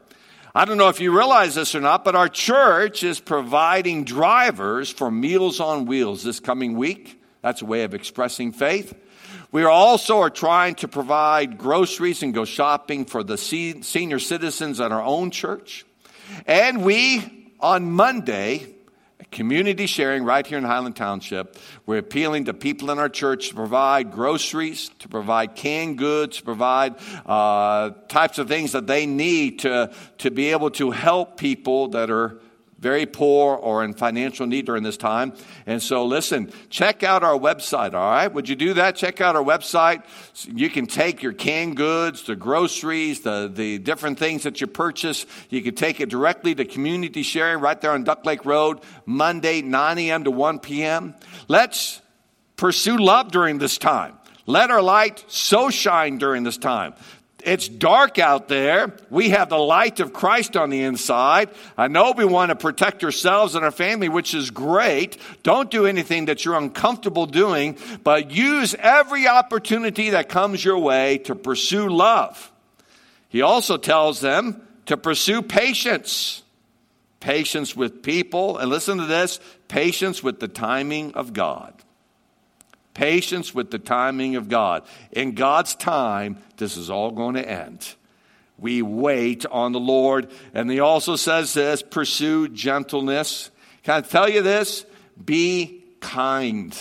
I 0.53 0.65
don't 0.65 0.77
know 0.77 0.89
if 0.89 0.99
you 0.99 1.15
realize 1.15 1.55
this 1.55 1.75
or 1.75 1.79
not, 1.79 2.03
but 2.03 2.13
our 2.13 2.27
church 2.27 3.03
is 3.03 3.21
providing 3.21 4.03
drivers 4.03 4.89
for 4.91 5.09
Meals 5.09 5.61
on 5.61 5.85
Wheels 5.85 6.23
this 6.23 6.41
coming 6.41 6.75
week. 6.75 7.22
That's 7.43 7.61
a 7.61 7.65
way 7.65 7.83
of 7.83 7.93
expressing 7.93 8.53
faith. 8.53 8.95
We 9.51 9.65
also 9.65 10.21
are 10.21 10.29
trying 10.29 10.75
to 10.75 10.87
provide 10.87 11.57
groceries 11.57 12.23
and 12.23 12.33
go 12.33 12.45
shopping 12.45 13.05
for 13.05 13.21
the 13.21 13.37
senior 13.37 14.19
citizens 14.19 14.79
at 14.79 14.91
our 14.91 15.03
own 15.03 15.29
church. 15.29 15.85
And 16.47 16.83
we, 16.83 17.51
on 17.59 17.91
Monday, 17.91 18.73
community 19.29 19.87
sharing 19.87 20.23
right 20.23 20.47
here 20.47 20.57
in 20.57 20.63
Highland 20.63 20.95
Township. 20.95 21.57
We're 21.85 21.97
appealing 21.97 22.45
to 22.45 22.53
people 22.53 22.91
in 22.91 22.99
our 22.99 23.09
church 23.09 23.49
to 23.49 23.55
provide 23.55 24.11
groceries, 24.11 24.89
to 24.99 25.09
provide 25.09 25.55
canned 25.55 25.97
goods, 25.97 26.37
to 26.37 26.43
provide 26.43 26.95
uh, 27.25 27.91
types 28.07 28.37
of 28.37 28.47
things 28.47 28.71
that 28.71 28.87
they 28.87 29.05
need 29.05 29.59
to, 29.59 29.93
to 30.19 30.31
be 30.31 30.51
able 30.51 30.69
to 30.71 30.91
help 30.91 31.37
people 31.37 31.89
that 31.89 32.09
are 32.09 32.39
very 32.83 33.05
poor 33.05 33.55
or 33.55 33.83
in 33.83 33.93
financial 33.93 34.45
need 34.45 34.65
during 34.65 34.83
this 34.83 34.97
time. 34.97 35.33
And 35.65 35.81
so, 35.81 36.05
listen, 36.05 36.51
check 36.69 37.01
out 37.01 37.23
our 37.23 37.39
website, 37.39 37.93
all 37.93 38.11
right? 38.11 38.27
Would 38.27 38.49
you 38.49 38.55
do 38.55 38.73
that? 38.75 38.97
Check 38.97 39.21
out 39.21 39.35
our 39.35 39.43
website. 39.43 40.03
You 40.53 40.69
can 40.69 40.85
take 40.85 41.23
your 41.23 41.33
canned 41.33 41.77
goods, 41.77 42.23
the 42.23 42.35
groceries, 42.35 43.21
the, 43.21 43.49
the 43.51 43.79
different 43.79 44.19
things 44.19 44.43
that 44.43 44.61
you 44.61 44.67
purchase. 44.67 45.25
You 45.49 45.63
can 45.63 45.73
take 45.75 46.01
it 46.01 46.09
directly 46.09 46.53
to 46.53 46.65
community 46.65 47.23
sharing 47.23 47.61
right 47.61 47.79
there 47.79 47.91
on 47.91 48.03
Duck 48.03 48.25
Lake 48.25 48.45
Road, 48.45 48.81
Monday, 49.05 49.61
9 49.61 49.97
a.m. 49.97 50.25
to 50.25 50.31
1 50.31 50.59
p.m. 50.59 51.15
Let's 51.47 52.01
pursue 52.57 52.97
love 52.97 53.31
during 53.31 53.57
this 53.57 53.77
time. 53.77 54.17
Let 54.45 54.71
our 54.71 54.81
light 54.81 55.23
so 55.27 55.69
shine 55.69 56.17
during 56.17 56.43
this 56.43 56.57
time. 56.57 56.95
It's 57.43 57.67
dark 57.67 58.19
out 58.19 58.47
there. 58.47 58.93
We 59.09 59.29
have 59.29 59.49
the 59.49 59.57
light 59.57 59.99
of 59.99 60.13
Christ 60.13 60.55
on 60.55 60.69
the 60.69 60.83
inside. 60.83 61.49
I 61.77 61.87
know 61.87 62.13
we 62.15 62.25
want 62.25 62.49
to 62.49 62.55
protect 62.55 63.03
ourselves 63.03 63.55
and 63.55 63.65
our 63.65 63.71
family, 63.71 64.09
which 64.09 64.33
is 64.33 64.49
great. 64.49 65.17
Don't 65.43 65.69
do 65.69 65.85
anything 65.85 66.25
that 66.25 66.45
you're 66.45 66.57
uncomfortable 66.57 67.25
doing, 67.25 67.77
but 68.03 68.31
use 68.31 68.75
every 68.79 69.27
opportunity 69.27 70.11
that 70.11 70.29
comes 70.29 70.63
your 70.63 70.79
way 70.79 71.17
to 71.19 71.35
pursue 71.35 71.89
love. 71.89 72.51
He 73.29 73.41
also 73.41 73.77
tells 73.77 74.21
them 74.21 74.65
to 74.85 74.95
pursue 74.95 75.41
patience. 75.41 76.43
Patience 77.19 77.75
with 77.75 78.03
people, 78.03 78.57
and 78.57 78.69
listen 78.69 78.97
to 78.97 79.05
this 79.05 79.39
patience 79.69 80.21
with 80.21 80.41
the 80.41 80.49
timing 80.49 81.13
of 81.13 81.31
God. 81.31 81.73
Patience 82.93 83.53
with 83.53 83.71
the 83.71 83.79
timing 83.79 84.35
of 84.35 84.49
God. 84.49 84.83
In 85.11 85.33
God's 85.33 85.75
time, 85.75 86.37
this 86.57 86.77
is 86.77 86.89
all 86.89 87.11
going 87.11 87.35
to 87.35 87.49
end. 87.49 87.95
We 88.59 88.81
wait 88.81 89.45
on 89.47 89.71
the 89.71 89.79
Lord. 89.79 90.31
And 90.53 90.69
he 90.69 90.79
also 90.79 91.15
says 91.15 91.53
this 91.53 91.81
pursue 91.81 92.47
gentleness. 92.49 93.49
Can 93.83 93.95
I 93.95 94.01
tell 94.01 94.29
you 94.29 94.41
this? 94.41 94.85
Be 95.23 95.83
kind 95.99 96.77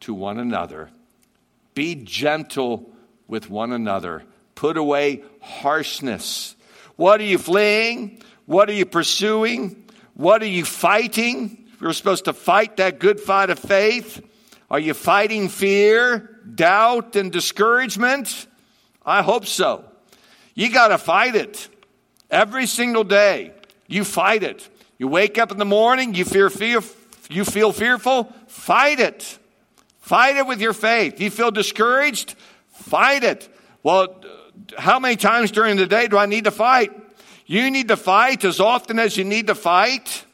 to 0.00 0.14
one 0.14 0.38
another, 0.38 0.90
be 1.74 1.94
gentle 1.96 2.90
with 3.26 3.50
one 3.50 3.72
another, 3.72 4.22
put 4.54 4.76
away 4.76 5.22
harshness. 5.40 6.54
What 6.94 7.20
are 7.20 7.24
you 7.24 7.38
fleeing? 7.38 8.22
What 8.46 8.70
are 8.70 8.74
you 8.74 8.86
pursuing? 8.86 9.84
What 10.14 10.42
are 10.42 10.46
you 10.46 10.64
fighting? 10.64 11.66
We're 11.80 11.92
supposed 11.92 12.26
to 12.26 12.32
fight 12.32 12.76
that 12.76 13.00
good 13.00 13.20
fight 13.20 13.50
of 13.50 13.58
faith. 13.58 14.22
Are 14.70 14.80
you 14.80 14.94
fighting 14.94 15.48
fear, 15.48 16.38
doubt, 16.54 17.16
and 17.16 17.30
discouragement? 17.30 18.46
I 19.04 19.22
hope 19.22 19.46
so. 19.46 19.84
You 20.54 20.72
got 20.72 20.88
to 20.88 20.98
fight 20.98 21.36
it 21.36 21.68
every 22.30 22.66
single 22.66 23.04
day. 23.04 23.52
You 23.86 24.04
fight 24.04 24.42
it. 24.42 24.68
You 24.98 25.08
wake 25.08 25.38
up 25.38 25.52
in 25.52 25.58
the 25.58 25.64
morning, 25.64 26.14
you 26.14 26.24
fear, 26.24 26.50
fear, 26.50 26.80
you 27.28 27.44
feel 27.44 27.72
fearful, 27.72 28.32
fight 28.48 28.98
it. 28.98 29.38
Fight 30.00 30.36
it 30.36 30.46
with 30.46 30.60
your 30.60 30.72
faith. 30.72 31.20
You 31.20 31.30
feel 31.30 31.50
discouraged, 31.50 32.34
fight 32.68 33.24
it. 33.24 33.48
Well, 33.82 34.22
how 34.78 34.98
many 34.98 35.16
times 35.16 35.50
during 35.50 35.76
the 35.76 35.86
day 35.86 36.08
do 36.08 36.16
I 36.16 36.26
need 36.26 36.44
to 36.44 36.50
fight? 36.50 36.92
You 37.44 37.70
need 37.70 37.88
to 37.88 37.96
fight 37.96 38.44
as 38.44 38.58
often 38.58 38.98
as 38.98 39.16
you 39.16 39.24
need 39.24 39.48
to 39.48 39.54
fight 39.54 40.24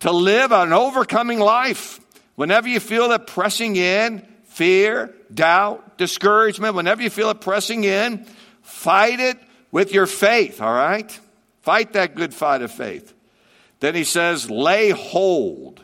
to 0.00 0.12
live 0.12 0.52
an 0.52 0.72
overcoming 0.72 1.38
life. 1.38 2.00
Whenever 2.36 2.68
you 2.68 2.80
feel 2.80 3.10
it 3.12 3.26
pressing 3.26 3.76
in, 3.76 4.26
fear, 4.44 5.14
doubt, 5.32 5.98
discouragement, 5.98 6.74
whenever 6.74 7.02
you 7.02 7.10
feel 7.10 7.30
it 7.30 7.40
pressing 7.40 7.84
in, 7.84 8.24
fight 8.62 9.20
it 9.20 9.38
with 9.70 9.92
your 9.92 10.06
faith, 10.06 10.62
all 10.62 10.72
right? 10.72 11.18
Fight 11.62 11.94
that 11.94 12.14
good 12.14 12.32
fight 12.32 12.62
of 12.62 12.70
faith. 12.70 13.12
Then 13.80 13.94
he 13.94 14.04
says, 14.04 14.50
lay 14.50 14.90
hold 14.90 15.82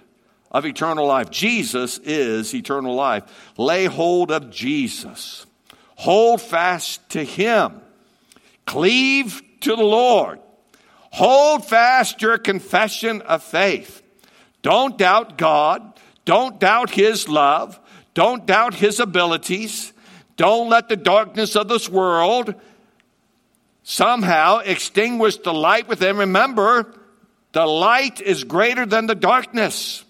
of 0.51 0.65
eternal 0.65 1.07
life. 1.07 1.31
Jesus 1.31 1.99
is 1.99 2.55
eternal 2.55 2.95
life. 2.95 3.25
Lay 3.57 3.87
hold 3.87 4.31
of 4.31 4.51
Jesus. 4.51 5.47
Hold 5.97 6.41
fast 6.41 7.09
to 7.11 7.25
him. 7.25 7.81
Cleave 8.67 9.43
to 9.61 9.77
the 9.77 9.83
Lord. 9.83 10.41
Hold 11.11 11.65
fast 11.65 12.23
your 12.23 12.39
confession 12.39 13.23
of 13.23 13.43
faith. 13.43 14.03
Don't 14.63 14.97
doubt 14.97 15.37
God. 15.37 15.92
Don't 16.25 16.59
doubt 16.61 16.91
his 16.91 17.29
love. 17.29 17.79
Don't 18.15 18.47
doubt 18.47 18.75
his 18.75 19.01
abilities. 19.01 19.93
Don't 20.37 20.69
let 20.69 20.89
the 20.89 20.97
darkness 20.97 21.57
of 21.57 21.69
this 21.69 21.89
world 21.89 22.55
somehow 23.83 24.59
extinguish 24.59 25.37
the 25.39 25.53
light 25.53 25.89
within. 25.89 26.17
Remember, 26.17 26.95
the 27.53 27.67
light 27.67 28.21
is 28.21 28.45
greater 28.45 28.87
than 28.87 29.07
the 29.07 29.15
darkness. 29.15 30.05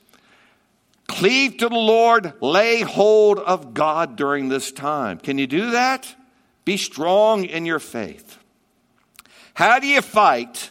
Cleave 1.09 1.59
to 1.59 1.69
the 1.69 1.75
Lord, 1.75 2.33
lay 2.41 2.81
hold 2.81 3.39
of 3.39 3.75
God 3.75 4.17
during 4.17 4.49
this 4.49 4.73
time. 4.73 5.19
Can 5.19 5.39
you 5.39 5.47
do 5.47 5.73
that? 5.73 6.15
Be 6.65 6.77
strong 6.77 7.45
in 7.45 7.67
your 7.67 7.81
faith. 7.81 8.39
How 9.55 9.79
do 9.79 9.87
you 9.87 10.01
fight 10.01 10.71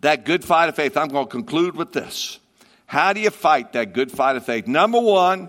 that 0.00 0.24
good 0.24 0.44
fight 0.44 0.68
of 0.68 0.76
faith? 0.76 0.96
I'm 0.96 1.08
going 1.08 1.26
to 1.26 1.30
conclude 1.30 1.76
with 1.76 1.92
this. 1.92 2.38
How 2.86 3.12
do 3.12 3.20
you 3.20 3.30
fight 3.30 3.72
that 3.72 3.92
good 3.92 4.10
fight 4.10 4.36
of 4.36 4.44
faith? 4.44 4.66
Number 4.66 5.00
one, 5.00 5.48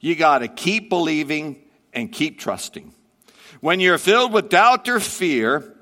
you 0.00 0.16
got 0.16 0.38
to 0.38 0.48
keep 0.48 0.88
believing 0.88 1.62
and 1.92 2.10
keep 2.10 2.38
trusting. 2.38 2.92
When 3.60 3.78
you're 3.78 3.98
filled 3.98 4.32
with 4.32 4.48
doubt 4.48 4.88
or 4.88 4.98
fear, 4.98 5.74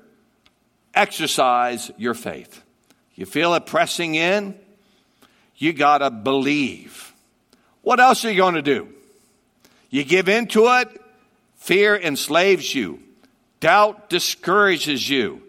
exercise 0.93 1.89
your 1.97 2.13
faith. 2.13 2.61
You 3.15 3.25
feel 3.25 3.53
it 3.55 3.65
pressing 3.65 4.15
in, 4.15 4.55
you 5.55 5.73
got 5.73 5.99
to 5.99 6.11
believe. 6.11 7.13
What 7.81 7.99
else 7.99 8.25
are 8.25 8.31
you 8.31 8.37
going 8.37 8.55
to 8.55 8.61
do? 8.61 8.89
You 9.89 10.03
give 10.03 10.29
in 10.29 10.47
to 10.47 10.67
it, 10.79 11.01
fear 11.55 11.95
enslaves 11.95 12.73
you, 12.75 12.99
doubt 13.59 14.09
discourages 14.09 15.09
you. 15.09 15.41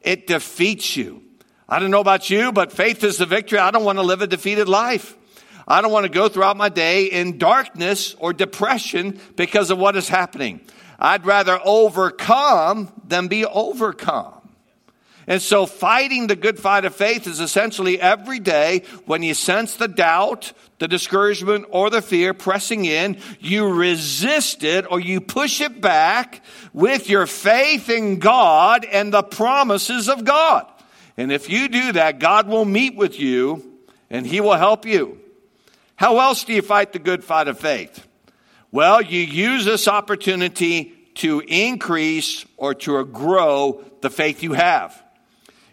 it 0.00 0.26
defeats 0.26 0.96
you. 0.96 1.22
I 1.68 1.78
don't 1.78 1.90
know 1.90 2.00
about 2.00 2.30
you, 2.30 2.50
but 2.50 2.72
faith 2.72 3.04
is 3.04 3.18
the 3.18 3.26
victory. 3.26 3.58
I 3.58 3.70
don't 3.70 3.84
want 3.84 3.98
to 3.98 4.02
live 4.02 4.22
a 4.22 4.26
defeated 4.26 4.68
life. 4.68 5.14
I 5.66 5.82
don't 5.82 5.92
want 5.92 6.04
to 6.04 6.10
go 6.10 6.30
throughout 6.30 6.56
my 6.56 6.70
day 6.70 7.04
in 7.04 7.36
darkness 7.36 8.14
or 8.18 8.32
depression 8.32 9.20
because 9.36 9.70
of 9.70 9.76
what 9.78 9.94
is 9.94 10.08
happening. 10.08 10.62
I'd 10.98 11.26
rather 11.26 11.60
overcome 11.62 12.90
than 13.06 13.28
be 13.28 13.44
overcome. 13.44 14.34
And 15.26 15.42
so 15.42 15.66
fighting 15.66 16.26
the 16.26 16.36
good 16.36 16.58
fight 16.58 16.86
of 16.86 16.96
faith 16.96 17.26
is 17.26 17.38
essentially 17.38 18.00
every 18.00 18.40
day 18.40 18.82
when 19.04 19.22
you 19.22 19.34
sense 19.34 19.76
the 19.76 19.86
doubt, 19.86 20.54
the 20.78 20.88
discouragement, 20.88 21.66
or 21.68 21.90
the 21.90 22.00
fear 22.00 22.32
pressing 22.32 22.86
in, 22.86 23.18
you 23.38 23.68
resist 23.68 24.64
it 24.64 24.90
or 24.90 24.98
you 24.98 25.20
push 25.20 25.60
it 25.60 25.82
back 25.82 26.42
with 26.72 27.10
your 27.10 27.26
faith 27.26 27.90
in 27.90 28.20
God 28.20 28.86
and 28.86 29.12
the 29.12 29.22
promises 29.22 30.08
of 30.08 30.24
God. 30.24 30.66
And 31.18 31.32
if 31.32 31.50
you 31.50 31.68
do 31.68 31.92
that, 31.92 32.20
God 32.20 32.46
will 32.46 32.64
meet 32.64 32.94
with 32.94 33.18
you 33.18 33.78
and 34.08 34.24
He 34.24 34.40
will 34.40 34.54
help 34.54 34.86
you. 34.86 35.18
How 35.96 36.20
else 36.20 36.44
do 36.44 36.52
you 36.54 36.62
fight 36.62 36.92
the 36.92 37.00
good 37.00 37.24
fight 37.24 37.48
of 37.48 37.58
faith? 37.58 38.06
Well, 38.70 39.02
you 39.02 39.20
use 39.20 39.64
this 39.64 39.88
opportunity 39.88 40.94
to 41.16 41.40
increase 41.40 42.46
or 42.56 42.72
to 42.74 43.04
grow 43.04 43.84
the 44.00 44.10
faith 44.10 44.44
you 44.44 44.52
have. 44.52 45.02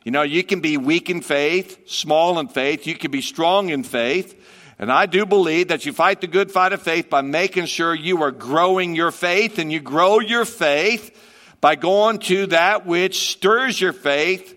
You 0.03 0.11
know, 0.11 0.23
you 0.23 0.43
can 0.43 0.61
be 0.61 0.77
weak 0.77 1.11
in 1.11 1.21
faith, 1.21 1.89
small 1.89 2.39
in 2.39 2.47
faith, 2.47 2.87
you 2.87 2.95
can 2.95 3.11
be 3.11 3.21
strong 3.21 3.69
in 3.69 3.83
faith. 3.83 4.41
And 4.79 4.91
I 4.91 5.05
do 5.05 5.27
believe 5.27 5.67
that 5.67 5.85
you 5.85 5.93
fight 5.93 6.21
the 6.21 6.27
good 6.27 6.51
fight 6.51 6.73
of 6.73 6.81
faith 6.81 7.09
by 7.09 7.21
making 7.21 7.67
sure 7.67 7.93
you 7.93 8.23
are 8.23 8.31
growing 8.31 8.95
your 8.95 9.11
faith, 9.11 9.59
and 9.59 9.71
you 9.71 9.79
grow 9.79 10.19
your 10.19 10.45
faith 10.45 11.15
by 11.61 11.75
going 11.75 12.17
to 12.19 12.47
that 12.47 12.87
which 12.87 13.29
stirs 13.31 13.79
your 13.79 13.93
faith, 13.93 14.55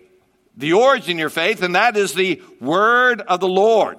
the 0.58 0.74
origin 0.74 1.12
of 1.12 1.18
your 1.20 1.30
faith, 1.30 1.62
and 1.62 1.74
that 1.74 1.96
is 1.96 2.12
the 2.12 2.42
word 2.60 3.22
of 3.22 3.40
the 3.40 3.48
Lord. 3.48 3.98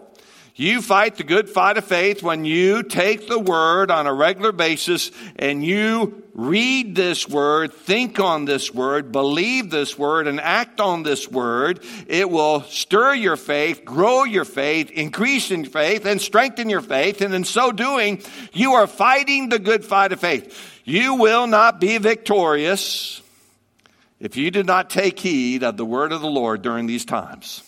You 0.56 0.82
fight 0.82 1.16
the 1.16 1.24
good 1.24 1.50
fight 1.50 1.78
of 1.78 1.86
faith 1.86 2.22
when 2.22 2.44
you 2.44 2.84
take 2.84 3.30
the 3.30 3.39
word 3.39 3.89
on 3.89 4.08
a 4.08 4.13
regular 4.13 4.51
basis 4.51 5.10
and 5.38 5.63
you 5.63 6.22
read 6.34 6.96
this 6.96 7.30
word, 7.30 7.74
think 7.74 8.20
on 8.20 8.44
this 8.44 8.74
word, 8.74 9.13
believe 9.13 9.70
this 9.70 9.98
word, 9.98 10.28
and 10.28 10.38
act 10.38 10.82
on 10.82 11.04
this 11.04 11.32
word. 11.32 11.82
It 12.08 12.30
will 12.30 12.63
stir 12.63 13.13
your 13.13 13.38
faith, 13.38 13.86
grow 13.86 14.25
your 14.25 14.44
faith, 14.44 14.92
increase 14.92 15.50
in 15.50 15.63
faith, 15.63 16.06
and 16.06 16.20
strengthen 16.20 16.70
your 16.70 16.82
faith. 16.82 17.22
And 17.22 17.34
in 17.34 17.46
so 17.46 17.72
doing, 17.72 18.22
you 18.51 18.74
are 18.74 18.88
fighting 18.88 19.48
the 19.48 19.60
good 19.60 19.86
fight 19.86 20.12
of 20.12 20.20
faith. 20.20 20.82
You 20.84 21.16
will 21.16 21.48
not 21.48 21.80
be 21.80 21.98
victorious 22.00 23.22
if 24.19 24.35
you 24.35 24.51
do 24.51 24.63
not 24.63 24.89
take 24.89 25.19
heed 25.19 25.63
of 25.63 25.77
the 25.77 25.85
word 25.85 26.11
of 26.11 26.21
the 26.21 26.29
Lord 26.29 26.61
during 26.61 26.88
these 26.88 27.05
times. 27.05 27.63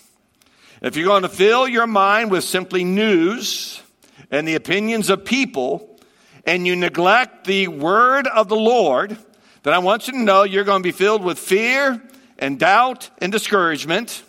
If 0.82 0.96
you're 0.96 1.08
going 1.08 1.24
to 1.24 1.30
fill 1.30 1.68
your 1.68 1.88
mind 1.88 2.32
with 2.32 2.44
simply 2.44 2.84
news 2.84 3.82
and 4.30 4.48
the 4.48 4.56
opinions 4.56 5.10
of 5.10 5.26
people, 5.26 6.00
and 6.46 6.66
you 6.66 6.76
neglect 6.76 7.46
the 7.46 7.68
word 7.68 8.28
of 8.28 8.48
the 8.48 8.56
Lord, 8.56 9.18
then 9.64 9.74
I 9.74 9.80
want 9.80 10.08
you 10.08 10.14
to 10.14 10.20
know 10.20 10.44
you're 10.44 10.64
going 10.64 10.82
to 10.82 10.88
be 10.88 10.92
filled 10.92 11.24
with 11.24 11.38
fear 11.38 12.02
and 12.40 12.60
doubt 12.60 13.10
and 13.20 13.32
discouragement. 13.32 14.24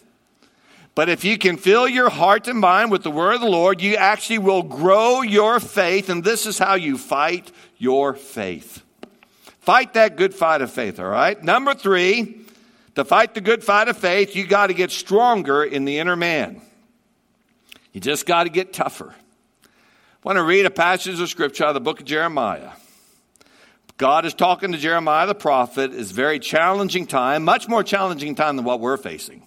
But 0.95 1.09
if 1.09 1.25
you 1.25 1.39
can 1.39 1.57
fill 1.57 1.89
your 1.89 2.11
heart 2.11 2.49
and 2.49 2.59
mind 2.59 2.91
with 2.91 3.03
the 3.03 3.11
word 3.11 3.37
of 3.37 3.41
the 3.41 3.49
Lord, 3.49 3.81
you 3.81 3.97
actually 3.97 4.39
will 4.39 4.63
grow 4.63 5.23
your 5.23 5.59
faith, 5.59 6.11
and 6.11 6.23
this 6.23 6.45
is 6.45 6.59
how 6.59 6.75
you 6.75 6.99
fight 6.99 7.51
your 7.79 8.13
faith. 8.13 8.83
Fight 9.63 9.95
that 9.95 10.17
good 10.17 10.35
fight 10.35 10.61
of 10.61 10.71
faith, 10.71 11.01
all 11.01 11.07
right? 11.07 11.43
Number 11.43 11.75
three, 11.75 12.45
to 12.95 13.05
fight 13.05 13.35
the 13.35 13.41
good 13.41 13.65
fight 13.65 13.89
of 13.89 13.97
faith, 13.97 14.37
you 14.37 14.47
got 14.47 14.67
to 14.67 14.75
get 14.75 14.91
stronger 14.91 15.65
in 15.65 15.85
the 15.85 15.99
inner 15.99 16.17
man. 16.17 16.61
You 17.93 18.01
just 18.01 18.27
got 18.27 18.45
to 18.45 18.51
get 18.51 18.73
tougher. 18.73 19.15
I 19.65 19.69
want 20.25 20.37
to 20.37 20.43
read 20.43 20.67
a 20.67 20.71
passage 20.71 21.19
of 21.19 21.29
scripture 21.29 21.65
out 21.65 21.71
of 21.71 21.75
the 21.75 21.81
book 21.81 22.01
of 22.01 22.07
Jeremiah. 22.07 22.71
God 23.99 24.25
is 24.25 24.35
talking 24.35 24.73
to 24.73 24.79
Jeremiah 24.79 25.27
the 25.27 25.35
prophet. 25.35 25.95
It's 25.95 26.11
a 26.11 26.15
very 26.15 26.39
challenging 26.39 27.07
time, 27.07 27.45
much 27.45 27.69
more 27.69 27.83
challenging 27.83 28.35
time 28.35 28.57
than 28.57 28.65
what 28.65 28.81
we're 28.81 28.97
facing. 28.97 29.47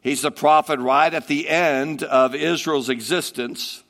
He's 0.00 0.22
the 0.22 0.30
prophet 0.30 0.80
right 0.80 1.12
at 1.12 1.28
the 1.28 1.48
end 1.48 2.02
of 2.02 2.34
Israel's 2.34 2.88
existence. 2.88 3.83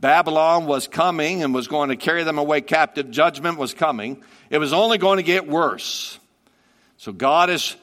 Babylon 0.00 0.66
was 0.66 0.88
coming 0.88 1.42
and 1.42 1.52
was 1.52 1.68
going 1.68 1.90
to 1.90 1.96
carry 1.96 2.24
them 2.24 2.38
away 2.38 2.62
captive. 2.62 3.10
Judgment 3.10 3.58
was 3.58 3.74
coming. 3.74 4.22
It 4.48 4.58
was 4.58 4.72
only 4.72 4.96
going 4.96 5.18
to 5.18 5.22
get 5.22 5.46
worse. 5.46 6.18
So 6.96 7.12
God 7.12 7.50
is 7.50 7.76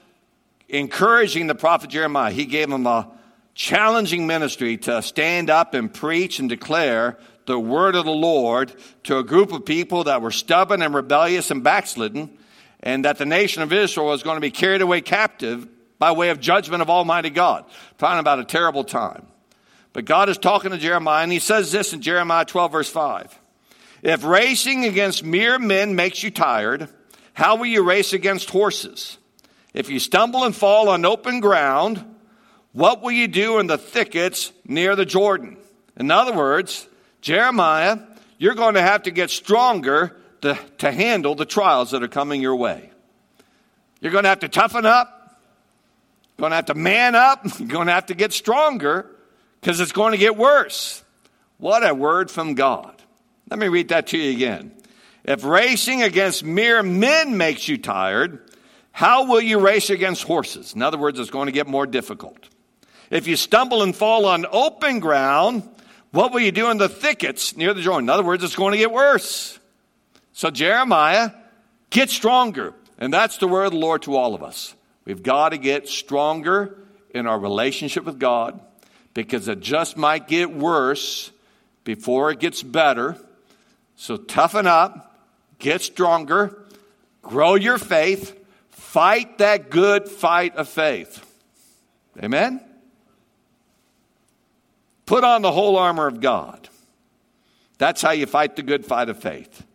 encouraging 0.68 1.48
the 1.48 1.56
prophet 1.56 1.92
Jeremiah. 1.92 2.32
He 2.32 2.46
gave 2.46 2.72
him 2.72 2.88
a 2.88 3.12
challenging 3.54 4.28
ministry 4.28 4.78
to 4.78 5.02
stand 5.02 5.50
up 5.50 5.74
and 5.74 5.94
preach 5.94 6.40
and 6.40 6.50
declare 6.50 7.18
the 7.46 7.60
word 7.60 7.96
of 7.96 8.06
the 8.06 8.12
Lord 8.12 8.74
to 9.04 9.18
a 9.18 9.24
group 9.24 9.52
of 9.52 9.66
people 9.66 10.06
that 10.06 10.22
were 10.22 10.32
stubborn 10.32 10.82
and 10.82 10.94
rebellious 10.94 11.50
and 11.50 11.64
backslidden, 11.64 12.38
and 12.82 13.06
that 13.06 13.18
the 13.18 13.26
nation 13.26 13.62
of 13.62 13.72
Israel 13.72 14.08
was 14.08 14.22
going 14.24 14.38
to 14.38 14.42
be 14.42 14.52
carried 14.52 14.82
away 14.82 15.02
captive 15.02 15.68
by 15.98 16.12
way 16.12 16.30
of 16.30 16.40
judgment 16.40 16.82
of 16.82 16.90
Almighty 16.90 17.30
God. 17.30 17.66
Talking 17.98 18.20
about 18.20 18.40
a 18.40 18.44
terrible 18.44 18.84
time. 18.84 19.28
But 19.94 20.06
God 20.06 20.30
is 20.30 20.38
talking 20.38 20.72
to 20.72 20.78
Jeremiah, 20.78 21.24
and 21.24 21.32
he 21.32 21.40
says 21.40 21.72
this 21.72 21.94
in 21.94 22.02
Jeremiah 22.02 22.46
12, 22.46 22.72
verse 22.72 22.90
5. 22.90 23.40
If 24.04 24.24
racing 24.24 24.86
against 24.86 25.24
mere 25.24 25.58
men 25.58 25.96
makes 25.96 26.22
you 26.22 26.32
tired, 26.32 26.90
how 27.34 27.56
will 27.56 27.66
you 27.66 27.84
race 27.84 28.14
against 28.14 28.50
horses? 28.50 29.18
If 29.74 29.90
you 29.90 30.00
stumble 30.00 30.44
and 30.44 30.56
fall 30.56 30.90
on 30.90 31.06
open 31.06 31.40
ground, 31.40 32.04
what 32.74 33.02
will 33.02 33.12
you 33.12 33.28
do 33.28 33.60
in 33.60 33.68
the 33.68 33.78
thickets 33.78 34.52
near 34.66 34.96
the 34.96 35.06
Jordan? 35.06 35.58
In 36.00 36.12
other 36.12 36.34
words, 36.34 36.88
Jeremiah, 37.22 38.00
you're 38.38 38.56
going 38.56 38.76
to 38.76 38.82
have 38.82 39.04
to 39.04 39.12
get 39.12 39.30
stronger 39.30 40.16
to, 40.42 40.58
to 40.80 40.92
handle 40.92 41.36
the 41.36 41.46
trials 41.46 41.92
that 41.92 42.04
are 42.04 42.08
coming 42.08 42.42
your 42.42 42.56
way. 42.56 42.92
You're 44.00 44.12
going 44.12 44.24
to 44.24 44.30
have 44.30 44.42
to 44.42 44.50
toughen 44.50 44.86
up. 44.86 45.40
You're 46.38 46.44
going 46.44 46.52
to 46.52 46.56
have 46.58 46.66
to 46.68 46.76
man 46.76 47.16
up. 47.16 47.46
You're 47.60 47.68
going 47.68 47.88
to 47.88 47.94
have 47.94 48.08
to 48.08 48.16
get 48.16 48.32
stronger 48.32 49.10
because 49.62 49.80
it's 49.80 49.92
going 49.92 50.12
to 50.12 50.18
get 50.18 50.38
worse. 50.38 51.04
What 51.58 51.88
a 51.88 51.94
word 51.94 52.30
from 52.30 52.54
God. 52.54 53.02
Let 53.50 53.60
me 53.60 53.68
read 53.68 53.90
that 53.90 54.08
to 54.08 54.18
you 54.18 54.32
again. 54.32 54.72
If 55.24 55.44
racing 55.44 56.04
against 56.04 56.44
mere 56.44 56.84
men 56.84 57.38
makes 57.38 57.68
you 57.68 57.78
tired, 57.78 58.50
how 58.92 59.28
will 59.28 59.42
you 59.42 59.60
race 59.60 59.90
against 59.90 60.24
horses? 60.24 60.74
In 60.74 60.82
other 60.82 60.98
words, 60.98 61.20
it's 61.20 61.30
going 61.30 61.48
to 61.48 61.52
get 61.52 61.68
more 61.68 61.86
difficult. 61.86 62.38
If 63.10 63.28
you 63.28 63.36
stumble 63.36 63.84
and 63.84 63.96
fall 63.96 64.26
on 64.26 64.46
open 64.52 65.00
ground, 65.00 65.68
what 66.12 66.32
will 66.32 66.40
you 66.40 66.52
do 66.52 66.70
in 66.72 66.78
the 66.78 66.90
thickets 66.90 67.56
near 67.56 67.74
the 67.74 67.82
Jordan? 67.82 68.06
In 68.06 68.10
other 68.10 68.24
words, 68.24 68.44
it's 68.44 68.56
going 68.56 68.72
to 68.72 68.78
get 68.78 68.92
worse. 68.92 69.60
So, 70.34 70.50
Jeremiah, 70.50 71.32
get 71.90 72.10
stronger. 72.10 72.74
And 72.98 73.14
that's 73.14 73.38
the 73.38 73.48
word 73.48 73.66
of 73.66 73.72
the 73.72 73.78
Lord 73.78 74.04
to 74.04 74.16
all 74.16 74.34
of 74.34 74.44
us. 74.44 74.74
We've 75.06 75.24
got 75.24 75.50
to 75.50 75.58
get 75.58 75.88
stronger 75.88 76.78
in 77.12 77.28
our 77.28 77.40
relationship 77.40 78.04
with 78.04 78.20
God 78.20 78.60
because 79.18 79.48
it 79.48 79.60
just 79.60 79.98
might 79.98 80.28
get 80.28 80.54
worse 80.54 81.32
before 81.84 82.30
it 82.30 82.40
gets 82.40 82.62
better. 82.62 83.18
So, 83.96 84.16
toughen 84.16 84.68
up, 84.68 85.20
get 85.58 85.82
stronger, 85.82 86.58
grow 87.22 87.56
your 87.56 87.80
faith, 87.80 88.38
Fight 88.98 89.40
that 89.40 89.70
good 89.70 90.08
fight 90.08 90.56
of 90.56 90.70
faith. 90.70 91.24
Amen? 92.24 92.62
Put 95.06 95.24
on 95.24 95.42
the 95.42 95.52
whole 95.52 95.76
armor 95.76 96.08
of 96.08 96.22
God. 96.22 96.70
That's 97.80 98.02
how 98.02 98.12
you 98.12 98.26
fight 98.26 98.56
the 98.56 98.64
good 98.64 98.86
fight 98.86 99.10
of 99.10 99.20
faith. 99.20 99.66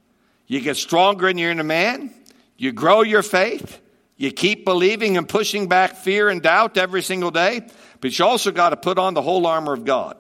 You 0.47 0.61
get 0.61 0.77
stronger 0.77 1.29
and 1.29 1.39
you're 1.39 1.51
in 1.51 1.59
your 1.59 1.63
inner 1.63 1.69
man, 1.69 2.15
you 2.57 2.73
grow 2.73 3.03
your 3.03 3.23
faith, 3.23 3.81
you 4.17 4.33
keep 4.33 4.65
believing 4.65 5.17
and 5.17 5.29
pushing 5.29 5.69
back 5.69 5.97
fear 5.97 6.29
and 6.29 6.41
doubt 6.41 6.79
every 6.79 7.03
single 7.03 7.31
day, 7.31 7.69
but 8.03 8.19
you 8.19 8.25
also 8.25 8.51
got 8.51 8.71
to 8.71 8.77
put 8.77 8.99
on 8.99 9.15
the 9.15 9.23
whole 9.23 9.47
armor 9.47 9.73
of 9.73 9.85
God. 9.85 10.17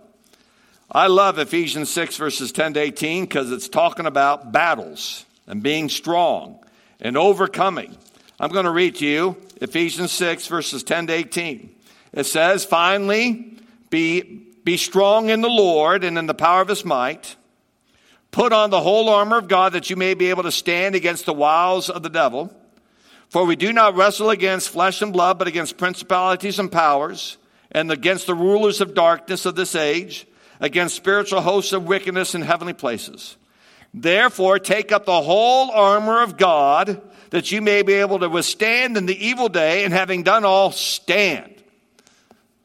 I 0.90 1.09
love 1.09 1.38
Ephesians 1.38 1.90
6, 1.90 2.16
verses 2.16 2.53
10 2.53 2.75
to 2.75 2.81
18, 2.81 3.25
because 3.25 3.51
it's 3.51 3.68
talking 3.68 4.07
about 4.07 4.53
battles 4.53 5.27
and 5.49 5.62
being 5.62 5.88
strong 5.88 6.64
and 7.01 7.16
overcoming. 7.16 7.97
I'm 8.38 8.53
going 8.53 8.66
to 8.66 8.71
read 8.71 8.95
to 8.97 9.07
you 9.07 9.37
Ephesians 9.61 10.12
6, 10.12 10.47
verses 10.47 10.85
10 10.85 11.09
to 11.09 11.12
18. 11.12 11.75
It 12.12 12.25
says, 12.25 12.64
Finally, 12.64 13.59
be, 13.90 14.21
be 14.62 14.77
strong 14.77 15.29
in 15.29 15.40
the 15.40 15.49
Lord 15.49 16.05
and 16.05 16.16
in 16.16 16.27
the 16.27 16.35
power 16.35 16.62
of 16.62 16.68
his 16.68 16.85
might. 16.85 17.35
Put 18.31 18.53
on 18.53 18.71
the 18.71 18.81
whole 18.81 19.09
armor 19.09 19.38
of 19.38 19.49
God 19.49 19.73
that 19.73 19.90
you 19.90 19.97
may 19.97 20.14
be 20.14 20.31
able 20.31 20.45
to 20.45 20.53
stand 20.53 20.95
against 20.95 21.27
the 21.27 21.35
wiles 21.35 21.90
of 21.90 22.05
the 22.05 22.11
devil. 22.11 22.55
For 23.29 23.45
we 23.45 23.57
do 23.57 23.73
not 23.73 23.97
wrestle 23.97 24.31
against 24.31 24.71
flesh 24.71 25.03
and 25.03 25.12
blood, 25.12 25.37
but 25.37 25.49
against 25.49 25.79
principalities 25.79 26.61
and 26.61 26.71
powers, 26.71 27.38
and 27.72 27.90
against 27.90 28.26
the 28.26 28.35
rulers 28.35 28.80
of 28.80 28.94
darkness 28.94 29.46
of 29.46 29.56
this 29.56 29.74
age, 29.74 30.26
against 30.61 30.94
spiritual 30.94 31.40
hosts 31.40 31.72
of 31.72 31.87
wickedness 31.87 32.35
in 32.35 32.42
heavenly 32.42 32.72
places. 32.72 33.37
Therefore, 33.92 34.58
take 34.58 34.92
up 34.92 35.04
the 35.04 35.20
whole 35.20 35.70
armor 35.70 36.22
of 36.22 36.37
God 36.37 37.02
that 37.30 37.50
you 37.50 37.61
may 37.61 37.82
be 37.82 37.94
able 37.94 38.18
to 38.20 38.28
withstand 38.28 38.96
in 38.96 39.06
the 39.06 39.26
evil 39.26 39.48
day, 39.48 39.85
and 39.85 39.92
having 39.92 40.22
done 40.22 40.44
all, 40.44 40.70
stand. 40.70 41.54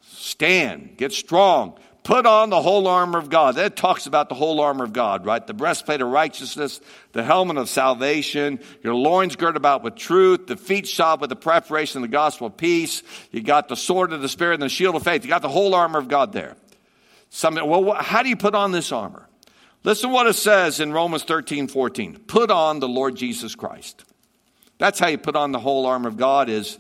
Stand. 0.02 0.98
Get 0.98 1.13
strong. 1.13 1.80
Put 2.08 2.26
on 2.26 2.50
the 2.50 2.62
whole 2.62 2.88
armor 2.88 3.20
of 3.20 3.30
God. 3.30 3.56
That 3.56 3.76
talks 3.76 4.06
about 4.06 4.30
the 4.30 4.36
whole 4.36 4.62
armor 4.62 4.86
of 4.86 4.93
God, 4.93 5.26
right? 5.26 5.46
The 5.46 5.54
breastplate 5.54 6.00
of 6.00 6.08
righteousness, 6.08 6.80
the 7.12 7.22
helmet 7.22 7.58
of 7.58 7.67
salvation, 7.67 8.62
your 8.82 8.96
loins 8.96 9.36
girded 9.36 9.58
about 9.58 9.84
with 9.84 9.96
truth, 9.96 10.48
the 10.48 10.56
feet 10.56 10.88
shod 10.88 11.20
with 11.20 11.30
the 11.30 11.36
preparation 11.36 11.98
of 11.98 12.04
the 12.04 12.15
gospel 12.15 12.48
of 12.48 12.56
peace. 12.56 13.04
You 13.30 13.43
got 13.43 13.67
the 13.67 13.76
sword 13.76 14.13
of 14.13 14.22
the 14.22 14.30
Spirit 14.30 14.54
and 14.54 14.63
the 14.63 14.70
shield 14.70 14.96
of 14.96 15.04
faith. 15.04 15.26
You 15.26 15.30
got 15.30 15.41
the 15.41 15.50
whole 15.50 15.76
armor 15.76 16.00
of 16.00 16.08
God 16.08 16.32
there. 16.32 16.56
Some, 17.30 17.56
well, 17.56 17.91
how 17.96 18.24
do 18.24 18.30
you 18.30 18.38
put 18.38 18.56
on 18.56 18.72
this 18.72 18.93
armor? 18.93 19.28
Listen 19.84 20.08
to 20.10 20.13
what 20.13 20.28
it 20.28 20.36
says 20.36 20.80
in 20.80 20.93
Romans 20.93 21.26
13, 21.26 21.67
14. 21.67 22.20
Put 22.20 22.52
on 22.52 22.80
the 22.80 22.88
Lord 22.88 23.17
Jesus 23.17 23.54
Christ. 23.54 24.06
That's 24.78 24.98
how 24.98 25.08
you 25.08 25.17
put 25.17 25.36
on 25.36 25.52
the 25.52 25.60
whole 25.60 25.86
armor 25.86 26.08
of 26.08 26.15
God 26.15 26.48
is 26.48 26.80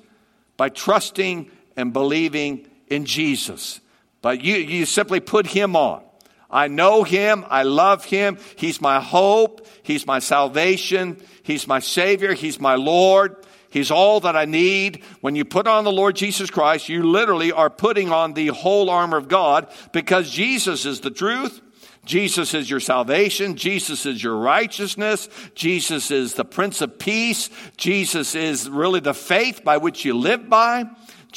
by 0.55 0.69
trusting 0.69 1.51
and 1.75 1.91
believing 1.91 2.65
in 2.87 3.03
Jesus. 3.03 3.81
But 4.27 4.41
you, 4.41 4.55
you 4.55 4.85
simply 4.85 5.21
put 5.21 5.47
him 5.47 5.77
on. 5.77 6.03
I 6.51 6.67
know 6.67 7.03
him. 7.03 7.45
I 7.47 7.63
love 7.63 8.03
him. 8.03 8.37
He's 8.57 8.81
my 8.81 8.99
hope. 8.99 9.65
He's 9.83 10.05
my 10.05 10.19
salvation. 10.19 11.21
He's 11.43 11.65
my 11.65 11.79
Savior. 11.79 12.33
He's 12.33 12.59
my 12.59 12.75
Lord. 12.75 13.37
He's 13.69 13.89
all 13.89 14.19
that 14.19 14.35
I 14.35 14.43
need. 14.43 15.01
When 15.21 15.37
you 15.37 15.45
put 15.45 15.65
on 15.65 15.85
the 15.85 15.93
Lord 15.93 16.17
Jesus 16.17 16.49
Christ, 16.49 16.89
you 16.89 17.03
literally 17.03 17.53
are 17.53 17.69
putting 17.69 18.11
on 18.11 18.33
the 18.33 18.47
whole 18.47 18.89
armor 18.89 19.15
of 19.15 19.29
God 19.29 19.71
because 19.93 20.29
Jesus 20.29 20.85
is 20.85 20.99
the 20.99 21.09
truth. 21.09 21.61
Jesus 22.03 22.53
is 22.53 22.69
your 22.69 22.81
salvation. 22.81 23.55
Jesus 23.55 24.05
is 24.05 24.21
your 24.21 24.35
righteousness. 24.35 25.29
Jesus 25.55 26.11
is 26.11 26.33
the 26.33 26.43
Prince 26.43 26.81
of 26.81 26.99
Peace. 26.99 27.49
Jesus 27.77 28.35
is 28.35 28.69
really 28.69 28.99
the 28.99 29.13
faith 29.13 29.63
by 29.63 29.77
which 29.77 30.03
you 30.03 30.17
live 30.17 30.49
by. 30.49 30.83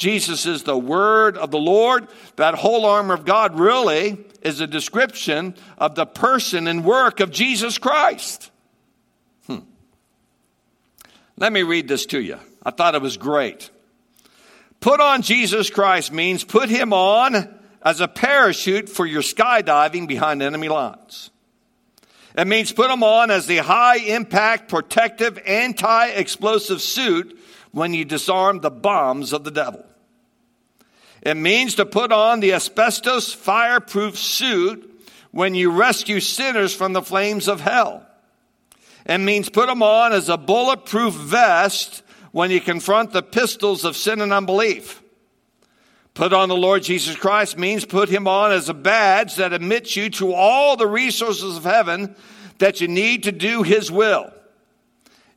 Jesus 0.01 0.47
is 0.47 0.63
the 0.63 0.75
word 0.75 1.37
of 1.37 1.51
the 1.51 1.59
Lord. 1.59 2.07
That 2.37 2.55
whole 2.55 2.87
armor 2.87 3.13
of 3.13 3.23
God 3.23 3.59
really 3.59 4.17
is 4.41 4.59
a 4.59 4.65
description 4.65 5.53
of 5.77 5.93
the 5.93 6.07
person 6.07 6.65
and 6.65 6.83
work 6.83 7.19
of 7.19 7.29
Jesus 7.29 7.77
Christ. 7.77 8.49
Hmm. 9.45 9.59
Let 11.37 11.53
me 11.53 11.61
read 11.61 11.87
this 11.87 12.07
to 12.07 12.19
you. 12.19 12.39
I 12.63 12.71
thought 12.71 12.95
it 12.95 13.01
was 13.03 13.17
great. 13.17 13.69
Put 14.79 14.99
on 14.99 15.21
Jesus 15.21 15.69
Christ 15.69 16.11
means 16.11 16.43
put 16.43 16.67
him 16.67 16.93
on 16.93 17.59
as 17.83 18.01
a 18.01 18.07
parachute 18.07 18.89
for 18.89 19.05
your 19.05 19.21
skydiving 19.21 20.07
behind 20.07 20.41
enemy 20.41 20.67
lines. 20.67 21.29
It 22.35 22.47
means 22.47 22.71
put 22.71 22.87
them 22.87 23.03
on 23.03 23.29
as 23.29 23.45
the 23.45 23.57
high 23.57 23.97
impact, 23.97 24.67
protective, 24.67 25.37
anti 25.45 26.07
explosive 26.07 26.81
suit 26.81 27.37
when 27.69 27.93
you 27.93 28.03
disarm 28.03 28.61
the 28.61 28.71
bombs 28.71 29.31
of 29.31 29.43
the 29.43 29.51
devil. 29.51 29.85
It 31.21 31.37
means 31.37 31.75
to 31.75 31.85
put 31.85 32.11
on 32.11 32.39
the 32.39 32.53
asbestos 32.53 33.33
fireproof 33.33 34.17
suit 34.17 34.87
when 35.31 35.55
you 35.55 35.71
rescue 35.71 36.19
sinners 36.19 36.73
from 36.73 36.93
the 36.93 37.01
flames 37.01 37.47
of 37.47 37.61
hell. 37.61 38.05
It 39.05 39.19
means 39.19 39.49
put 39.49 39.67
them 39.67 39.83
on 39.83 40.13
as 40.13 40.29
a 40.29 40.37
bulletproof 40.37 41.13
vest 41.13 42.03
when 42.31 42.51
you 42.51 42.61
confront 42.61 43.11
the 43.11 43.23
pistols 43.23 43.85
of 43.85 43.95
sin 43.95 44.21
and 44.21 44.33
unbelief. 44.33 45.01
Put 46.13 46.33
on 46.33 46.49
the 46.49 46.57
Lord 46.57 46.83
Jesus 46.83 47.15
Christ 47.15 47.57
means 47.57 47.85
put 47.85 48.09
him 48.09 48.27
on 48.27 48.51
as 48.51 48.67
a 48.67 48.73
badge 48.73 49.35
that 49.35 49.53
admits 49.53 49.95
you 49.95 50.09
to 50.11 50.33
all 50.33 50.75
the 50.75 50.87
resources 50.87 51.57
of 51.57 51.63
heaven 51.63 52.15
that 52.57 52.81
you 52.81 52.87
need 52.87 53.23
to 53.23 53.31
do 53.31 53.63
his 53.63 53.91
will. 53.91 54.31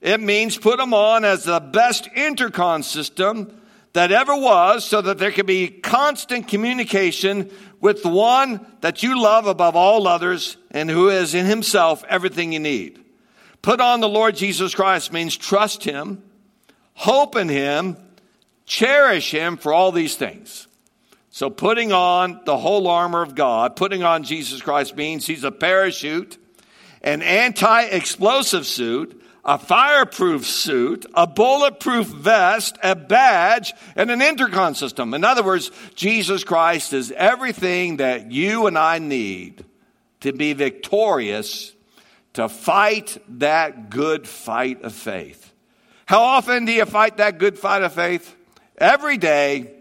It 0.00 0.20
means 0.20 0.58
put 0.58 0.80
him 0.80 0.92
on 0.92 1.24
as 1.24 1.44
the 1.44 1.60
best 1.60 2.08
intercom 2.14 2.82
system 2.82 3.60
that 3.94 4.12
ever 4.12 4.36
was 4.36 4.84
so 4.84 5.00
that 5.00 5.18
there 5.18 5.32
can 5.32 5.46
be 5.46 5.68
constant 5.68 6.48
communication 6.48 7.50
with 7.80 8.02
the 8.02 8.08
one 8.08 8.64
that 8.80 9.02
you 9.02 9.20
love 9.20 9.46
above 9.46 9.76
all 9.76 10.06
others 10.06 10.56
and 10.70 10.90
who 10.90 11.08
is 11.08 11.34
in 11.34 11.46
himself 11.46 12.04
everything 12.08 12.52
you 12.52 12.60
need. 12.60 13.02
Put 13.62 13.80
on 13.80 14.00
the 14.00 14.08
Lord 14.08 14.36
Jesus 14.36 14.74
Christ 14.74 15.12
means 15.12 15.36
trust 15.36 15.84
him, 15.84 16.22
hope 16.92 17.36
in 17.36 17.48
him, 17.48 17.96
cherish 18.66 19.30
him 19.30 19.56
for 19.56 19.72
all 19.72 19.92
these 19.92 20.16
things. 20.16 20.66
So 21.30 21.48
putting 21.48 21.92
on 21.92 22.40
the 22.44 22.56
whole 22.56 22.86
armor 22.88 23.22
of 23.22 23.34
God, 23.34 23.76
putting 23.76 24.02
on 24.02 24.24
Jesus 24.24 24.60
Christ 24.60 24.96
means 24.96 25.26
he's 25.26 25.44
a 25.44 25.50
parachute, 25.50 26.36
an 27.02 27.22
anti-explosive 27.22 28.66
suit, 28.66 29.23
a 29.44 29.58
fireproof 29.58 30.46
suit, 30.46 31.04
a 31.14 31.26
bulletproof 31.26 32.06
vest, 32.06 32.78
a 32.82 32.96
badge, 32.96 33.74
and 33.94 34.10
an 34.10 34.22
intercom 34.22 34.74
system. 34.74 35.12
In 35.12 35.24
other 35.24 35.42
words, 35.42 35.70
Jesus 35.94 36.44
Christ 36.44 36.92
is 36.92 37.12
everything 37.12 37.98
that 37.98 38.32
you 38.32 38.66
and 38.66 38.78
I 38.78 38.98
need 38.98 39.64
to 40.20 40.32
be 40.32 40.54
victorious, 40.54 41.72
to 42.32 42.48
fight 42.48 43.18
that 43.28 43.90
good 43.90 44.26
fight 44.26 44.82
of 44.82 44.94
faith. 44.94 45.52
How 46.06 46.22
often 46.22 46.64
do 46.64 46.72
you 46.72 46.86
fight 46.86 47.18
that 47.18 47.38
good 47.38 47.58
fight 47.58 47.82
of 47.82 47.92
faith? 47.92 48.34
Every 48.78 49.18
day, 49.18 49.72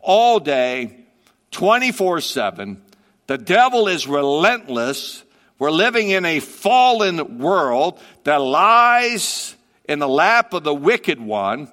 all 0.00 0.40
day, 0.40 1.04
24 1.50 2.20
7. 2.20 2.82
The 3.26 3.38
devil 3.38 3.88
is 3.88 4.06
relentless 4.06 5.24
we're 5.58 5.70
living 5.70 6.10
in 6.10 6.24
a 6.24 6.40
fallen 6.40 7.38
world 7.38 8.00
that 8.24 8.36
lies 8.36 9.56
in 9.88 9.98
the 9.98 10.08
lap 10.08 10.52
of 10.52 10.62
the 10.62 10.74
wicked 10.74 11.20
one. 11.20 11.68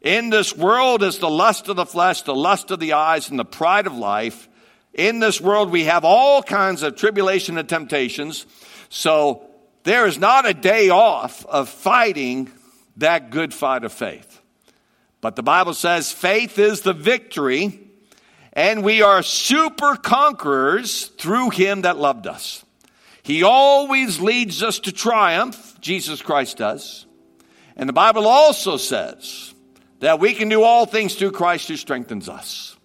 In 0.00 0.30
this 0.30 0.56
world 0.56 1.02
is 1.02 1.18
the 1.18 1.30
lust 1.30 1.68
of 1.68 1.76
the 1.76 1.86
flesh, 1.86 2.22
the 2.22 2.34
lust 2.34 2.70
of 2.70 2.78
the 2.78 2.92
eyes, 2.92 3.30
and 3.30 3.38
the 3.38 3.44
pride 3.44 3.86
of 3.86 3.96
life. 3.96 4.48
In 4.92 5.18
this 5.18 5.40
world, 5.40 5.70
we 5.70 5.84
have 5.84 6.04
all 6.04 6.42
kinds 6.42 6.82
of 6.82 6.94
tribulation 6.94 7.58
and 7.58 7.68
temptations. 7.68 8.46
So 8.88 9.44
there 9.82 10.06
is 10.06 10.18
not 10.18 10.46
a 10.46 10.54
day 10.54 10.90
off 10.90 11.44
of 11.46 11.68
fighting 11.68 12.50
that 12.98 13.30
good 13.30 13.52
fight 13.52 13.82
of 13.82 13.92
faith. 13.92 14.40
But 15.20 15.36
the 15.36 15.42
Bible 15.42 15.74
says 15.74 16.12
faith 16.12 16.58
is 16.58 16.82
the 16.82 16.92
victory, 16.92 17.80
and 18.52 18.84
we 18.84 19.02
are 19.02 19.22
super 19.22 19.96
conquerors 19.96 21.06
through 21.06 21.50
him 21.50 21.82
that 21.82 21.96
loved 21.96 22.26
us. 22.26 22.64
He 23.24 23.42
always 23.42 24.20
leads 24.20 24.62
us 24.62 24.78
to 24.80 24.92
triumph, 24.92 25.80
Jesus 25.80 26.20
Christ 26.20 26.58
does. 26.58 27.06
And 27.74 27.88
the 27.88 27.94
Bible 27.94 28.26
also 28.26 28.76
says 28.76 29.54
that 30.00 30.20
we 30.20 30.34
can 30.34 30.50
do 30.50 30.62
all 30.62 30.84
things 30.84 31.14
through 31.14 31.32
Christ 31.32 31.68
who 31.68 31.76
strengthens 31.76 32.28
us. 32.28 32.76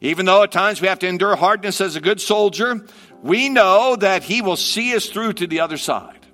Even 0.00 0.26
though 0.26 0.44
at 0.44 0.52
times 0.52 0.80
we 0.80 0.86
have 0.86 1.00
to 1.00 1.08
endure 1.08 1.34
hardness 1.34 1.80
as 1.80 1.96
a 1.96 2.00
good 2.00 2.20
soldier, 2.20 2.86
we 3.20 3.48
know 3.48 3.96
that 3.96 4.22
He 4.22 4.42
will 4.42 4.56
see 4.56 4.94
us 4.94 5.06
through 5.06 5.32
to 5.34 5.48
the 5.48 5.58
other 5.60 5.76
side. 5.76 6.24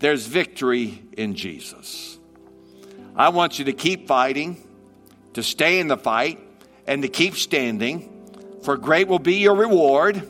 There's 0.00 0.26
victory 0.26 1.02
in 1.16 1.36
Jesus. 1.36 2.18
I 3.14 3.28
want 3.28 3.60
you 3.60 3.66
to 3.66 3.72
keep 3.72 4.08
fighting, 4.08 4.60
to 5.34 5.42
stay 5.44 5.78
in 5.78 5.86
the 5.86 5.96
fight, 5.96 6.40
and 6.84 7.02
to 7.02 7.08
keep 7.08 7.36
standing, 7.36 8.10
for 8.64 8.76
great 8.76 9.06
will 9.06 9.20
be 9.20 9.36
your 9.36 9.54
reward. 9.54 10.28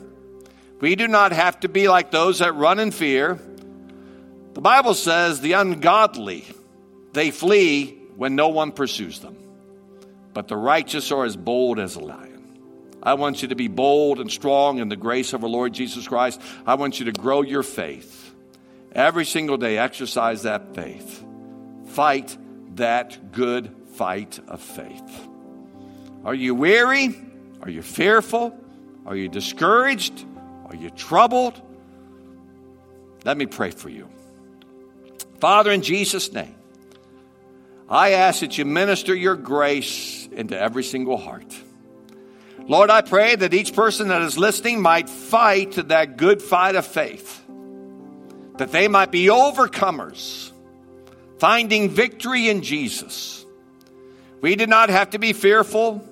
We 0.79 0.95
do 0.95 1.07
not 1.07 1.31
have 1.31 1.59
to 1.61 1.69
be 1.69 1.87
like 1.87 2.11
those 2.11 2.39
that 2.39 2.55
run 2.55 2.79
in 2.79 2.91
fear. 2.91 3.39
The 4.53 4.61
Bible 4.61 4.93
says 4.93 5.41
the 5.41 5.53
ungodly, 5.53 6.45
they 7.13 7.31
flee 7.31 7.97
when 8.15 8.35
no 8.35 8.49
one 8.49 8.71
pursues 8.71 9.19
them. 9.19 9.37
But 10.33 10.47
the 10.47 10.57
righteous 10.57 11.11
are 11.11 11.25
as 11.25 11.35
bold 11.35 11.79
as 11.79 11.95
a 11.95 12.01
lion. 12.01 12.59
I 13.01 13.13
want 13.13 13.41
you 13.41 13.49
to 13.49 13.55
be 13.55 13.67
bold 13.67 14.19
and 14.19 14.31
strong 14.31 14.79
in 14.79 14.89
the 14.89 14.95
grace 14.95 15.33
of 15.33 15.43
our 15.43 15.49
Lord 15.49 15.73
Jesus 15.73 16.07
Christ. 16.07 16.41
I 16.65 16.75
want 16.75 16.99
you 16.99 17.05
to 17.05 17.11
grow 17.11 17.41
your 17.41 17.63
faith. 17.63 18.33
Every 18.91 19.25
single 19.25 19.57
day, 19.57 19.77
exercise 19.77 20.43
that 20.43 20.73
faith. 20.73 21.23
Fight 21.87 22.35
that 22.75 23.31
good 23.31 23.73
fight 23.93 24.39
of 24.47 24.61
faith. 24.61 25.27
Are 26.23 26.33
you 26.33 26.55
weary? 26.55 27.15
Are 27.61 27.69
you 27.69 27.81
fearful? 27.81 28.57
Are 29.05 29.15
you 29.15 29.29
discouraged? 29.29 30.25
Are 30.75 30.77
you 30.77 30.89
troubled? 30.89 31.61
Let 33.23 33.37
me 33.37 33.45
pray 33.45 33.71
for 33.71 33.87
you. 33.87 34.09
Father, 35.39 35.71
in 35.71 35.81
Jesus' 35.81 36.33
name, 36.33 36.53
I 37.87 38.11
ask 38.11 38.41
that 38.41 38.57
you 38.57 38.65
minister 38.65 39.15
your 39.15 39.37
grace 39.37 40.27
into 40.33 40.59
every 40.59 40.83
single 40.83 41.15
heart. 41.15 41.55
Lord, 42.67 42.89
I 42.89 43.01
pray 43.01 43.37
that 43.37 43.53
each 43.53 43.73
person 43.73 44.09
that 44.09 44.21
is 44.21 44.37
listening 44.37 44.81
might 44.81 45.07
fight 45.07 45.73
that 45.87 46.17
good 46.17 46.41
fight 46.41 46.75
of 46.75 46.85
faith, 46.85 47.41
that 48.57 48.73
they 48.73 48.89
might 48.89 49.11
be 49.11 49.27
overcomers, 49.27 50.51
finding 51.39 51.89
victory 51.89 52.49
in 52.49 52.63
Jesus. 52.63 53.45
We 54.41 54.57
do 54.57 54.67
not 54.67 54.89
have 54.89 55.11
to 55.11 55.19
be 55.19 55.31
fearful, 55.31 56.03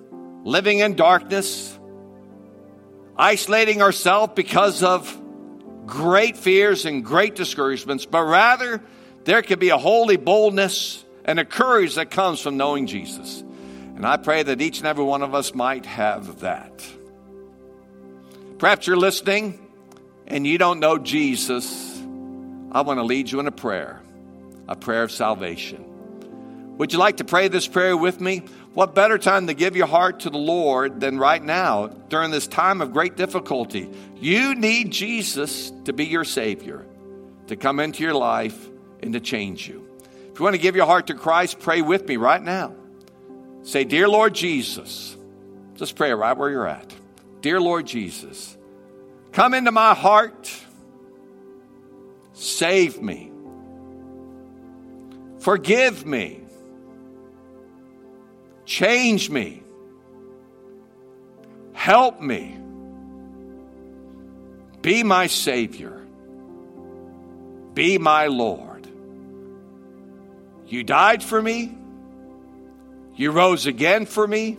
living 0.45 0.79
in 0.79 0.95
darkness 0.95 1.77
isolating 3.17 3.81
ourselves 3.81 4.33
because 4.35 4.83
of 4.83 5.19
great 5.85 6.37
fears 6.37 6.85
and 6.85 7.03
great 7.03 7.35
discouragements, 7.35 8.05
but 8.05 8.23
rather 8.23 8.81
there 9.25 9.41
can 9.41 9.59
be 9.59 9.69
a 9.69 9.77
holy 9.77 10.17
boldness 10.17 11.03
and 11.25 11.39
a 11.39 11.45
courage 11.45 11.95
that 11.95 12.11
comes 12.11 12.39
from 12.41 12.57
knowing 12.57 12.87
Jesus. 12.87 13.41
And 13.95 14.05
I 14.05 14.17
pray 14.17 14.43
that 14.43 14.61
each 14.61 14.79
and 14.79 14.87
every 14.87 15.03
one 15.03 15.21
of 15.21 15.35
us 15.35 15.53
might 15.53 15.85
have 15.85 16.39
that. 16.39 16.85
Perhaps 18.57 18.87
you're 18.87 18.97
listening 18.97 19.59
and 20.27 20.47
you 20.47 20.57
don't 20.57 20.79
know 20.79 20.97
Jesus. 20.97 22.01
I 22.71 22.81
want 22.81 22.99
to 22.99 23.03
lead 23.03 23.31
you 23.31 23.39
in 23.39 23.47
a 23.47 23.51
prayer, 23.51 24.01
a 24.67 24.75
prayer 24.75 25.03
of 25.03 25.11
salvation. 25.11 25.85
Would 26.77 26.91
you 26.91 26.99
like 26.99 27.17
to 27.17 27.23
pray 27.23 27.49
this 27.49 27.67
prayer 27.67 27.95
with 27.95 28.19
me? 28.19 28.43
What 28.73 28.95
better 28.95 29.19
time 29.19 29.45
to 29.47 29.53
give 29.53 29.75
your 29.75 29.85
heart 29.85 30.21
to 30.21 30.31
the 30.31 30.39
Lord 30.39 30.99
than 30.99 31.19
right 31.19 31.43
now 31.43 31.87
during 31.87 32.31
this 32.31 32.47
time 32.47 32.81
of 32.81 32.91
great 32.91 33.15
difficulty? 33.15 33.87
You 34.15 34.55
need 34.55 34.89
Jesus 34.89 35.71
to 35.85 35.93
be 35.93 36.05
your 36.05 36.23
Savior, 36.23 36.83
to 37.47 37.55
come 37.55 37.79
into 37.79 38.03
your 38.03 38.15
life 38.15 38.67
and 39.03 39.13
to 39.13 39.19
change 39.19 39.67
you. 39.67 39.87
If 40.31 40.39
you 40.39 40.43
want 40.43 40.55
to 40.55 40.61
give 40.61 40.75
your 40.75 40.87
heart 40.87 41.07
to 41.07 41.13
Christ, 41.13 41.59
pray 41.59 41.83
with 41.83 42.07
me 42.07 42.17
right 42.17 42.41
now. 42.41 42.73
Say, 43.61 43.83
Dear 43.83 44.09
Lord 44.09 44.33
Jesus, 44.33 45.15
just 45.75 45.95
pray 45.95 46.11
right 46.11 46.35
where 46.35 46.49
you're 46.49 46.67
at. 46.67 46.91
Dear 47.41 47.61
Lord 47.61 47.85
Jesus, 47.85 48.57
come 49.33 49.53
into 49.53 49.71
my 49.71 49.93
heart, 49.93 50.51
save 52.33 53.03
me, 53.03 53.31
forgive 55.37 56.07
me 56.07 56.42
Change 58.65 59.29
me. 59.29 59.63
Help 61.73 62.21
me. 62.21 62.57
Be 64.81 65.03
my 65.03 65.27
Savior. 65.27 66.05
Be 67.73 67.97
my 67.97 68.27
Lord. 68.27 68.87
You 70.67 70.83
died 70.83 71.23
for 71.23 71.41
me. 71.41 71.77
You 73.15 73.31
rose 73.31 73.65
again 73.65 74.05
for 74.05 74.25
me. 74.25 74.57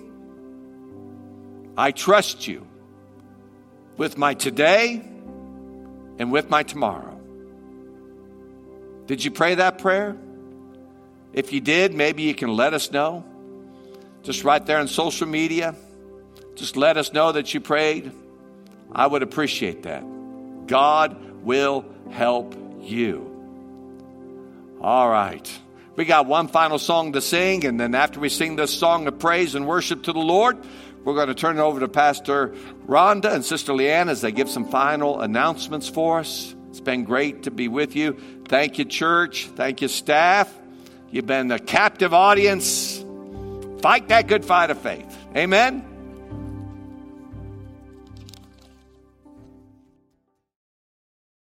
I 1.76 1.90
trust 1.90 2.46
you 2.46 2.66
with 3.96 4.16
my 4.16 4.34
today 4.34 5.02
and 6.18 6.30
with 6.30 6.50
my 6.50 6.62
tomorrow. 6.62 7.20
Did 9.06 9.24
you 9.24 9.30
pray 9.30 9.56
that 9.56 9.78
prayer? 9.78 10.16
If 11.32 11.52
you 11.52 11.60
did, 11.60 11.94
maybe 11.94 12.22
you 12.22 12.34
can 12.34 12.54
let 12.54 12.74
us 12.74 12.92
know 12.92 13.24
just 14.24 14.42
right 14.42 14.64
there 14.64 14.78
on 14.78 14.88
social 14.88 15.28
media. 15.28 15.74
Just 16.56 16.76
let 16.76 16.96
us 16.96 17.12
know 17.12 17.32
that 17.32 17.52
you 17.52 17.60
prayed. 17.60 18.10
I 18.90 19.06
would 19.06 19.22
appreciate 19.22 19.84
that. 19.84 20.02
God 20.66 21.42
will 21.42 21.84
help 22.10 22.56
you. 22.80 23.30
All 24.80 25.08
right. 25.08 25.60
We 25.96 26.04
got 26.04 26.26
one 26.26 26.48
final 26.48 26.78
song 26.78 27.12
to 27.12 27.20
sing, 27.20 27.64
and 27.64 27.78
then 27.78 27.94
after 27.94 28.18
we 28.18 28.28
sing 28.28 28.56
this 28.56 28.72
song 28.72 29.06
of 29.06 29.18
praise 29.18 29.54
and 29.54 29.66
worship 29.66 30.04
to 30.04 30.12
the 30.12 30.18
Lord, 30.18 30.58
we're 31.04 31.14
going 31.14 31.28
to 31.28 31.34
turn 31.34 31.58
it 31.58 31.60
over 31.60 31.80
to 31.80 31.88
Pastor 31.88 32.48
Rhonda 32.86 33.32
and 33.32 33.44
Sister 33.44 33.72
Leanne 33.72 34.08
as 34.08 34.22
they 34.22 34.32
give 34.32 34.48
some 34.48 34.64
final 34.64 35.20
announcements 35.20 35.88
for 35.88 36.20
us. 36.20 36.54
It's 36.70 36.80
been 36.80 37.04
great 37.04 37.44
to 37.44 37.50
be 37.50 37.68
with 37.68 37.94
you. 37.94 38.18
Thank 38.48 38.78
you, 38.78 38.84
church. 38.86 39.46
Thank 39.54 39.82
you, 39.82 39.88
staff. 39.88 40.52
You've 41.10 41.26
been 41.26 41.52
a 41.52 41.58
captive 41.58 42.14
audience. 42.14 43.03
Fight 43.84 44.08
that 44.08 44.28
good 44.28 44.46
fight 44.46 44.70
of 44.70 44.78
faith. 44.78 45.04
Amen. 45.36 45.93